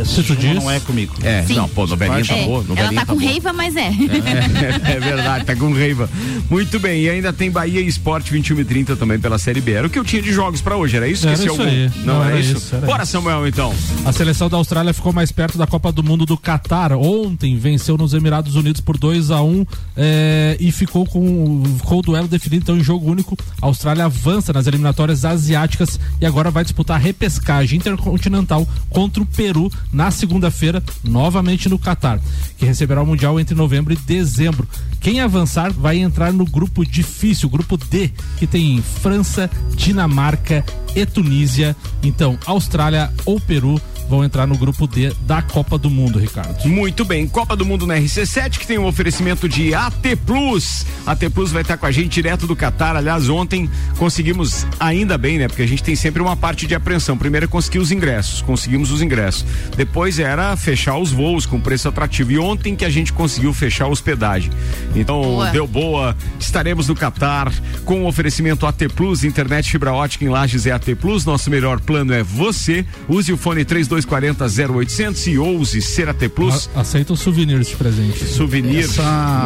[0.00, 1.14] Esse jogo não é comigo.
[1.22, 1.54] É, Sim.
[1.54, 2.58] não, pô, novelinha tá É, boa.
[2.58, 3.30] ela novelinha tá com boa.
[3.30, 3.88] raiva, mas é.
[3.88, 6.08] É, é verdade, tá com raiva.
[6.50, 9.72] Muito bem, e ainda tem Bahia e Esporte 21 e 30 também pela Série B.
[9.72, 11.26] Era o que eu tinha de jogos pra hoje, era isso?
[11.26, 11.72] Era Esqueci isso algum?
[11.74, 11.90] aí.
[12.04, 12.56] Não, Não, era, era isso?
[12.56, 13.12] isso, era Bora, isso.
[13.12, 13.74] Samuel, então.
[14.04, 16.92] A seleção da Austrália ficou mais perto da Copa do Mundo do Catar.
[16.92, 19.66] Ontem venceu nos Emirados Unidos por 2 a 1
[19.96, 23.36] eh, e ficou com, com o duelo definido então em jogo único.
[23.60, 29.26] A Austrália avança nas eliminatórias asiáticas e agora vai disputar a repescagem intercontinental contra o
[29.26, 32.20] Peru na segunda-feira, novamente no Catar,
[32.56, 34.68] que receberá o Mundial entre novembro e dezembro.
[35.00, 40.64] Quem avançar vai entrar no grupo difícil, grupo D, que tem França, Dinamarca
[40.94, 41.76] e Tunísia.
[42.02, 43.80] Então, Austrália ou Peru
[44.12, 46.68] vão entrar no grupo D da Copa do Mundo, Ricardo.
[46.68, 50.84] Muito bem, Copa do Mundo na RC7, que tem um oferecimento de AT Plus.
[51.06, 52.94] AT Plus vai estar com a gente direto do Catar.
[52.94, 55.48] Aliás, ontem conseguimos, ainda bem, né?
[55.48, 57.16] Porque a gente tem sempre uma parte de apreensão.
[57.16, 59.46] Primeiro é conseguir os ingressos, conseguimos os ingressos.
[59.78, 62.32] Depois era fechar os voos com preço atrativo.
[62.32, 64.50] E ontem que a gente conseguiu fechar a hospedagem.
[64.94, 65.50] Então, Boa.
[65.50, 66.14] deu boa.
[66.38, 67.50] Estaremos no Catar
[67.86, 71.24] com o oferecimento AT Plus, internet fibra ótica em Lages é AT Plus.
[71.24, 72.84] Nosso melhor plano é você.
[73.08, 73.64] Use o fone
[74.04, 76.68] 3240 0800 e ouse ser AT Plus.
[76.74, 78.24] Aceita os souvenirs de presente.
[78.24, 78.84] Souvenir.
[78.84, 79.02] Essa,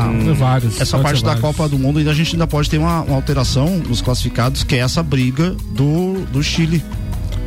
[0.08, 1.40] Hum, vários, essa parte da vários.
[1.42, 4.74] Copa do Mundo ainda a gente ainda pode ter uma, uma alteração nos classificados, que
[4.74, 6.82] é essa briga do, do Chile.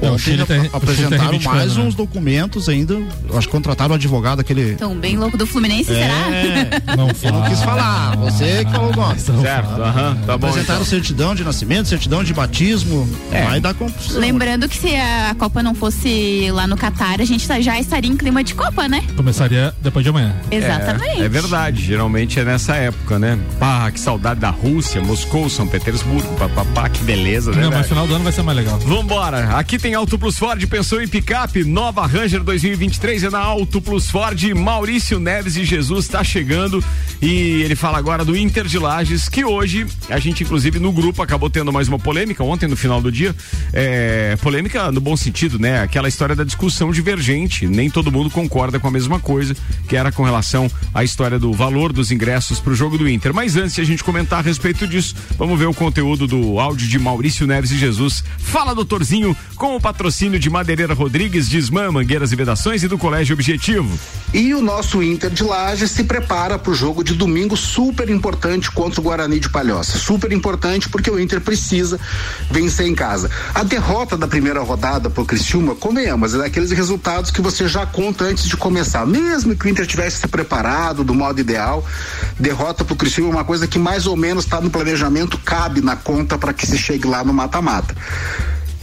[0.02, 1.84] É, o Chile tá- o Chile tá apresentaram reivindicando, mais né?
[1.84, 2.98] uns documentos ainda.
[3.36, 4.72] Acho que contrataram o advogado aquele.
[4.72, 6.96] Então, bem louco do Fluminense, É, será?
[6.96, 9.20] Não Eu não quis falar, você que falou o nome.
[9.20, 10.48] Certo, aham, tá bom.
[10.48, 10.86] Apresentaram então.
[10.86, 13.08] certidão de nascimento, certidão de batismo.
[13.32, 13.44] É.
[13.44, 14.20] Vai dar confusão.
[14.22, 18.10] Lembrando que se a Copa não fosse lá no Catar, a gente tá- já estaria
[18.10, 19.04] em clima de Copa, né?
[19.16, 20.34] Começaria depois de amanhã.
[20.52, 21.22] Exatamente.
[21.22, 23.38] É, é verdade, geralmente é nessa época, né?
[23.60, 27.64] Pá, que saudade da Rússia, Moscou, São Petersburgo, papapá, que beleza, né?
[27.64, 28.78] Não, mas final do ano vai ser mais legal.
[28.80, 33.82] Vambora, aqui tem Auto Plus Ford, pensou em picape, nova Ranger 2023 é na Auto
[33.82, 36.84] Plus Ford, Maurício Neves e Jesus está chegando
[37.22, 41.22] e ele fala agora do Inter de Lages, que hoje a gente inclusive no grupo
[41.22, 43.36] acabou tendo mais uma polêmica, ontem no final do dia,
[43.74, 45.82] é, polêmica no bom sentido, né?
[45.82, 49.56] Aquela história da discussão divergente, nem todo mundo concorda com a mesma coisa,
[49.88, 53.34] que era com relação à história do valor dos ingressos para o jogo do Inter.
[53.34, 56.88] Mas antes de a gente comentar a respeito disso, vamos ver o conteúdo do áudio
[56.88, 58.24] de Maurício Neves e Jesus.
[58.38, 63.34] Fala, doutorzinho, com o patrocínio de Madeireira Rodrigues, Desmã, Mangueiras e Vedações e do Colégio
[63.34, 63.98] Objetivo.
[64.34, 68.70] E o nosso Inter de Lages se prepara para o jogo de domingo super importante
[68.70, 69.98] contra o Guarani de Palhoça.
[69.98, 71.98] Super importante porque o Inter precisa
[72.52, 73.32] vencer em casa.
[73.56, 78.26] A derrota da primeira rodada pro Criciúma, convenhamos, é daqueles resultados que você já conta
[78.26, 79.06] antes de começar.
[79.06, 81.86] Mesmo que o Inter tivesse se preparado do modo ideal,
[82.38, 85.96] derrota pro Criciúma é uma coisa que mais ou menos está no planejamento, cabe na
[85.96, 87.96] conta para que se chegue lá no mata-mata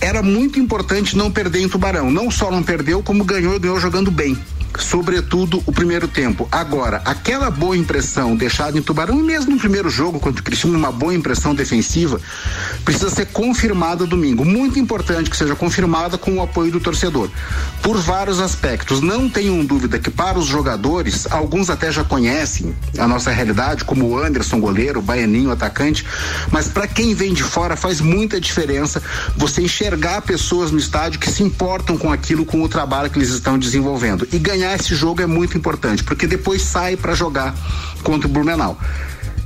[0.00, 2.10] era muito importante não perder em Tubarão.
[2.10, 4.36] Não só não perdeu, como ganhou e ganhou jogando bem.
[4.78, 6.48] Sobretudo o primeiro tempo.
[6.50, 10.76] Agora, aquela boa impressão deixada em Tubarão, e mesmo no primeiro jogo contra o Criciúma,
[10.76, 12.20] uma boa impressão defensiva,
[12.84, 14.44] precisa ser confirmada domingo.
[14.44, 17.30] Muito importante que seja confirmada com o apoio do torcedor.
[17.82, 19.00] Por vários aspectos.
[19.00, 24.06] Não tenham dúvida que para os jogadores, alguns até já conhecem a nossa realidade, como
[24.06, 26.04] o Anderson, goleiro, o Baianinho, atacante,
[26.50, 29.02] mas para quem vem de fora faz muita diferença
[29.36, 33.30] você enxergar pessoas no estádio que se importam com aquilo, com o trabalho que eles
[33.30, 34.26] estão desenvolvendo.
[34.32, 37.54] E ganhar esse jogo é muito importante, porque depois sai para jogar
[38.02, 38.78] contra o Blumenau.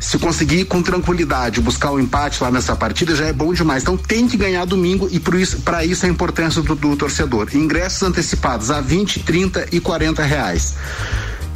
[0.01, 3.83] Se conseguir com tranquilidade buscar o empate lá nessa partida já é bom demais.
[3.83, 7.49] Então tem que ganhar domingo e por isso, para isso a importância do, do torcedor.
[7.53, 10.75] Ingressos antecipados a 20, 30 e 40 reais.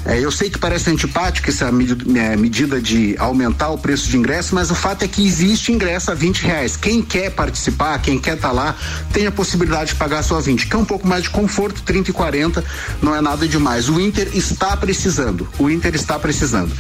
[0.06, 4.54] É, eu sei que parece antipático essa é, medida de aumentar o preço de ingresso,
[4.54, 6.76] mas o fato é que existe ingresso a 20 reais.
[6.76, 8.76] Quem quer participar, quem quer estar lá,
[9.12, 10.66] tem a possibilidade de pagar só 20.
[10.66, 12.64] Quer um pouco mais de conforto, 30 e 40,
[13.00, 13.88] não é nada demais.
[13.88, 15.48] O Inter está precisando.
[15.58, 16.72] O Inter está precisando.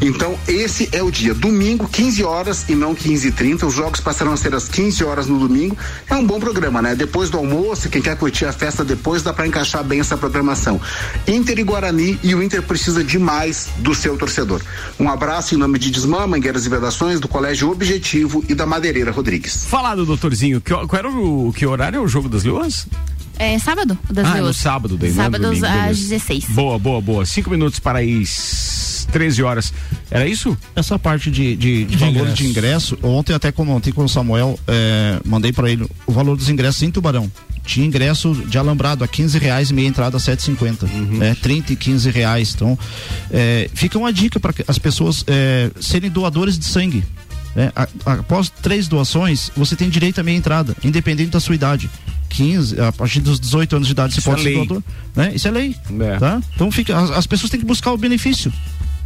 [0.00, 1.32] Então, esse é o dia.
[1.32, 3.66] Domingo, 15 horas e não 15 e 30.
[3.66, 5.76] Os jogos passarão a ser às 15 horas no domingo.
[6.08, 6.94] É um bom programa, né?
[6.94, 10.80] Depois do almoço, quem quer curtir a festa depois, dá para encaixar bem essa programação.
[11.26, 14.60] Inter e Guarani e o Inter precisa demais do seu torcedor.
[14.98, 19.10] Um abraço em nome de Desmã, Mangueiras e Vedações, do Colégio Objetivo e da Madeireira
[19.10, 19.66] Rodrigues.
[19.66, 22.86] Falado, doutorzinho, que, qual era o que horário é o jogo das Leões?
[23.38, 23.98] É sábado?
[24.10, 24.56] Das ah, no Leoas.
[24.56, 26.08] sábado, daí, não é Sábados domingo, às beleza.
[26.08, 26.44] 16.
[26.48, 27.26] Boa, boa, boa.
[27.26, 29.72] Cinco minutos para as 13 horas.
[30.10, 30.56] Era isso?
[30.74, 35.20] Essa parte de, de, de valores de ingresso, ontem até comentei com o Samuel, é,
[35.24, 37.30] mandei para ele o valor dos ingressos em Tubarão.
[37.66, 40.84] Tinha ingresso de alambrado a 15 reais e meia entrada a 7,50.
[40.84, 41.18] Uhum.
[41.18, 41.36] né?
[41.42, 42.52] 30 e 15 reais.
[42.54, 42.78] Então,
[43.30, 47.02] é, fica uma dica para as pessoas é, serem doadores de sangue.
[47.56, 47.72] né?
[47.74, 51.90] A- após três doações, você tem direito à meia entrada, independente da sua idade.
[52.28, 54.58] 15, a partir dos 18 anos de idade Isso você pode é ser lei.
[54.66, 54.82] doador.
[55.14, 55.32] Né?
[55.34, 55.76] Isso é lei.
[56.00, 56.18] É.
[56.18, 56.40] Tá?
[56.54, 58.52] Então fica, as, as pessoas têm que buscar o benefício.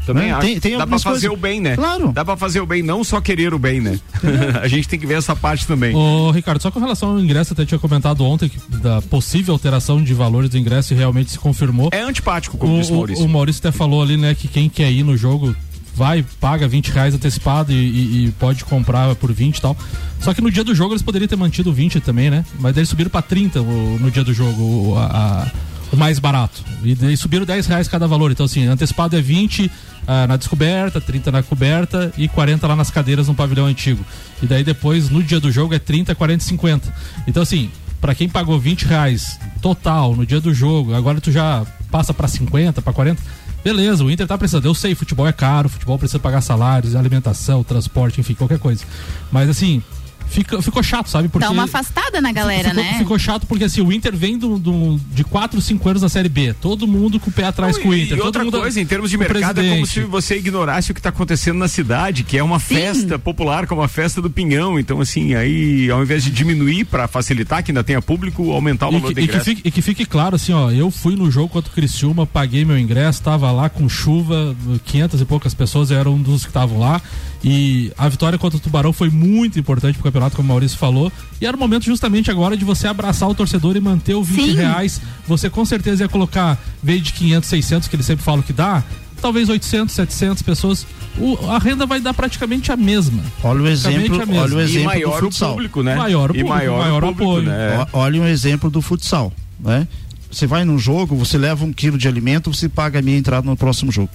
[0.06, 0.32] Também né?
[0.32, 0.40] acho.
[0.46, 1.76] Tem, tem Dá pra fazer coisas- o bem, né?
[1.76, 2.12] Claro.
[2.12, 3.98] Dá pra fazer o bem, não só querer o bem, né?
[4.62, 5.94] a gente tem que ver essa parte também.
[5.94, 10.02] Ô, Ricardo, só com relação ao ingresso, até tinha comentado ontem que da possível alteração
[10.02, 11.90] de valores do ingresso e realmente se confirmou.
[11.92, 13.24] É antipático, como o, disse o Maurício.
[13.24, 15.54] O, Maurício até falou ali, né, que quem quer ir no jogo
[15.94, 19.76] vai, paga 20 reais antecipado e, e- e pode comprar por 20 e tal.
[20.20, 22.44] Só que no dia do jogo eles poderiam ter mantido 20 também, né?
[22.58, 25.04] Mas daí eles subiram pra 30 o- no dia do jogo, a-
[25.46, 25.50] a-
[25.92, 26.62] o mais barato.
[26.82, 28.30] E daí subiram 10 reais cada valor.
[28.30, 29.70] Então, assim, antecipado é 20
[30.06, 34.04] ah, na descoberta, 30 na coberta e 40 lá nas cadeiras no pavilhão antigo.
[34.42, 36.94] E daí depois, no dia do jogo, é 30, 40 e 50.
[37.26, 37.70] Então, assim,
[38.00, 42.28] pra quem pagou 20 reais total no dia do jogo, agora tu já passa pra
[42.28, 43.20] 50, pra 40.
[43.62, 44.64] Beleza, o Inter tá precisando.
[44.64, 48.84] Eu sei, futebol é caro, futebol precisa pagar salários, alimentação, transporte, enfim, qualquer coisa.
[49.30, 49.82] Mas assim,
[50.30, 51.28] fica, ficou chato, sabe?
[51.28, 52.94] Porque Dá uma afastada na galera, ficou, né?
[52.98, 56.28] ficou chato porque assim, o Inter vem do, do- de 4, 5 anos da Série
[56.28, 56.54] B.
[56.60, 58.16] Todo mundo com o pé atrás com o Inter.
[58.16, 61.08] E outra coisa, em termos de mercado, é como se você ignorasse o que está
[61.10, 64.78] acontecendo na cidade, que é uma festa popular, como a festa do Pinhão.
[64.78, 68.90] Então, assim, aí, ao invés de diminuir para facilitar que ainda tenha público, aumentar o
[68.90, 71.16] E valor que, do e que fique, e que fique claro assim, ó, eu fui
[71.16, 74.54] no jogo contra o Criciúma, paguei meu ingresso, tava lá com chuva,
[74.84, 77.00] 500 e poucas pessoas, eu era um dos que estavam lá.
[77.42, 81.10] E a vitória contra o Tubarão foi muito importante pro campeonato, como o Maurício falou.
[81.40, 84.50] E era o momento justamente agora de você abraçar o torcedor e manter o 20
[84.50, 84.54] Sim.
[84.56, 85.00] reais.
[85.26, 88.84] Você com certeza ia colocar, veio de 500, 600, que eles sempre falam que dá,
[89.22, 90.86] talvez 800, 700 pessoas.
[91.18, 93.22] O- a renda vai dar praticamente a mesma.
[93.42, 95.50] Olha o exemplo, olha o exemplo E maior do o futsal.
[95.52, 95.94] público, né?
[95.94, 97.46] Maior o e público, maior, maior o o público, apoio.
[97.46, 97.86] né?
[97.92, 99.88] Olha um exemplo do futsal, né?
[100.30, 103.44] Você vai num jogo, você leva um quilo de alimento, você paga a minha entrada
[103.48, 104.10] no próximo jogo.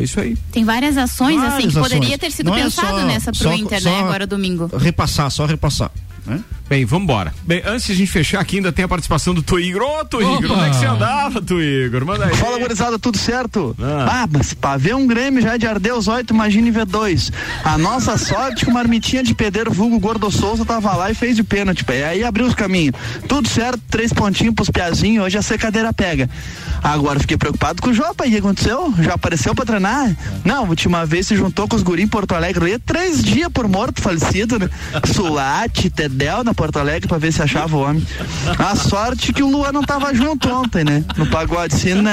[0.00, 0.36] É isso aí.
[0.52, 2.18] Tem várias ações assim Várias que poderia ações.
[2.20, 4.00] ter sido Não é pensado só- nessa pro só- Inter, só- né?
[4.00, 4.70] Agora domingo.
[4.76, 5.90] Repassar, só repassar.
[6.26, 6.40] Né?
[6.68, 7.32] Bem, vamos embora.
[7.44, 9.82] Bem, antes de a gente fechar aqui, ainda tem a participação do Tuigor.
[9.82, 10.54] Ô, Tuigor, Opa!
[10.54, 12.04] onde é que você andava, Tuigor?
[12.04, 12.34] Manda aí.
[12.34, 13.76] Fala, gurizada, tudo certo?
[13.80, 14.22] Ah.
[14.22, 14.28] Ah.
[14.30, 17.30] mas pra ver um Grêmio já de Ardeus 8, imagine ver dois.
[17.64, 21.34] A nossa sorte que uma marmitinha de pedreiro vulgo Gordo Souza tava lá e fez
[21.34, 21.98] de pênalti, pé.
[21.98, 22.94] E aí abriu os caminhos.
[23.28, 26.28] Tudo certo, três pontinhos pros piazinhos, hoje a secadeira pega.
[26.82, 28.94] Agora fiquei preocupado com o Jopa, e o que aconteceu?
[29.00, 30.14] Já apareceu pra treinar?
[30.44, 33.66] Não, a última vez se juntou com os guri em Porto Alegre, três dias por
[33.66, 34.68] morto, falecido, né?
[35.12, 35.90] Sulate,
[36.44, 38.04] Na Porto Alegre pra ver se achava o homem.
[38.58, 41.04] A sorte que o Luan não tava junto ontem, né?
[41.16, 42.10] No pagode, se não.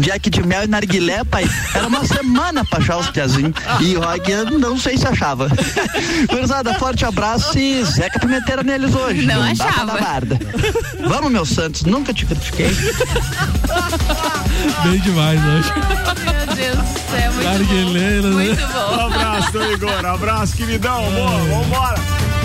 [0.00, 1.48] Jack de mel e narguilé, pai.
[1.74, 3.54] Era uma semana pra achar os piazinhos.
[3.80, 5.48] E rock, eu não sei se achava.
[6.30, 9.24] Gurizada, forte abraço e Zeca Pimenteira neles hoje.
[9.24, 9.98] Não pra achava.
[11.08, 12.70] Vamos, meu Santos, nunca te critiquei.
[14.84, 15.72] Bem demais hoje.
[16.24, 18.28] Meu Deus do céu, muito Narguileira, bom.
[18.28, 18.44] né?
[18.44, 19.06] Muito Um bom.
[19.06, 20.04] abraço, Tuigor.
[20.06, 21.02] Abraço, queridão.
[21.10, 21.98] Boa, vambora.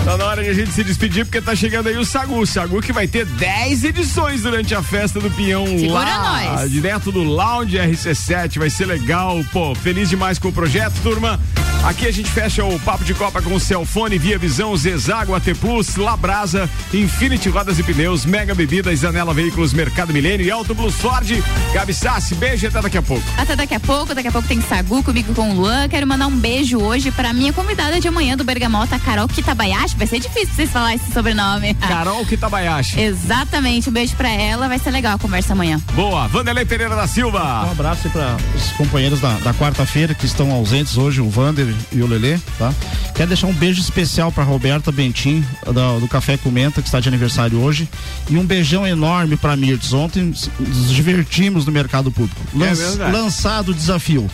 [0.04, 2.38] Tá na hora de a gente se despedir, porque tá chegando aí o Sagu.
[2.38, 6.42] O Sagu que vai ter 10 edições durante a festa do Pinhão Segura lá.
[6.56, 6.70] nós.
[6.70, 8.58] Direto do Lounge RC7.
[8.58, 9.42] Vai ser legal.
[9.50, 11.40] Pô, feliz demais com o projeto, turma.
[11.84, 15.44] Aqui a gente fecha o Papo de Copa com o Celfone, Via Visão, Zezago, AT
[15.60, 20.94] Plus, Labrasa, Infinity Rodas e Pneus, Mega Bebidas, Zanela Veículos, Mercado Milênio e Auto Plus
[20.94, 21.28] Ford.
[21.74, 23.22] Gabi Sassi, beijo e até daqui a pouco.
[23.36, 25.86] Até daqui a pouco, daqui a pouco tem Sagu comigo com o Luan.
[25.88, 29.94] Quero mandar um beijo hoje pra minha convidada de amanhã do Bergamota, Carol Kitabayashi.
[29.98, 31.74] Vai ser difícil vocês falarem esse sobrenome.
[31.86, 32.98] Carol Kitabayashi.
[32.98, 34.68] Exatamente, um beijo pra ela.
[34.68, 35.78] Vai ser legal a conversa amanhã.
[35.92, 37.70] Boa, Vanderlei Pereira da Um Silva.
[37.70, 42.00] abraço aí para os companheiros da, da quarta-feira que estão ausentes hoje, o Vander e
[42.02, 42.72] o Lelê, tá?
[43.14, 47.08] Quero deixar um beijo especial para Roberta Bentim, da- do Café Comenta, que está de
[47.08, 47.88] aniversário hoje.
[48.28, 49.92] E um beijão enorme para Mirtz.
[49.92, 52.40] Ontem nos divertimos no mercado público.
[52.54, 53.12] Lanç- verdade.
[53.12, 54.28] lançado o desafio.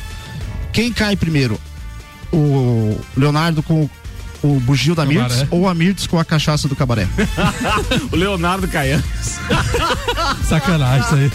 [0.72, 1.61] Quem cai primeiro?
[2.32, 3.91] O Leonardo com o-
[4.43, 5.05] o bugio da.
[5.05, 7.07] Mirtz ou a Mirtz com a cachaça do cabaré?
[8.11, 9.03] o Leonardo Caian.
[10.49, 11.30] Sacanagem isso aí.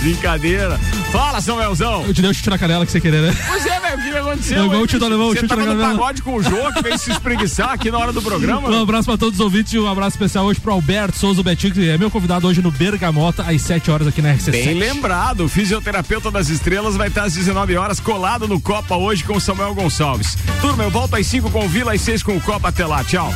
[0.00, 0.80] Brincadeira.
[1.12, 2.04] Fala, Samuelzão.
[2.06, 3.36] Eu te dei o chute na canela que você querer, né?
[3.46, 4.62] Pois é, velho, o que aconteceu?
[4.62, 5.04] Aí, o Tito bicho?
[5.04, 5.98] Alemão, o Você chute tava na no canela.
[5.98, 8.70] pagode com o Jô, que veio se espreguiçar aqui na hora do programa.
[8.70, 11.74] Um abraço pra todos os ouvintes e um abraço especial hoje pro Alberto Souza Betinho,
[11.74, 14.50] que é meu convidado hoje no Bergamota, às 7 horas aqui na RC7.
[14.52, 19.22] Bem lembrado, o fisioterapeuta das estrelas vai estar às 19 horas colado no Copa hoje
[19.22, 20.38] com o Samuel Gonçalves.
[20.62, 22.68] Turma, eu volto às 5 com o Vila, às 6 com o Copa.
[22.68, 23.30] Até lá, tchau.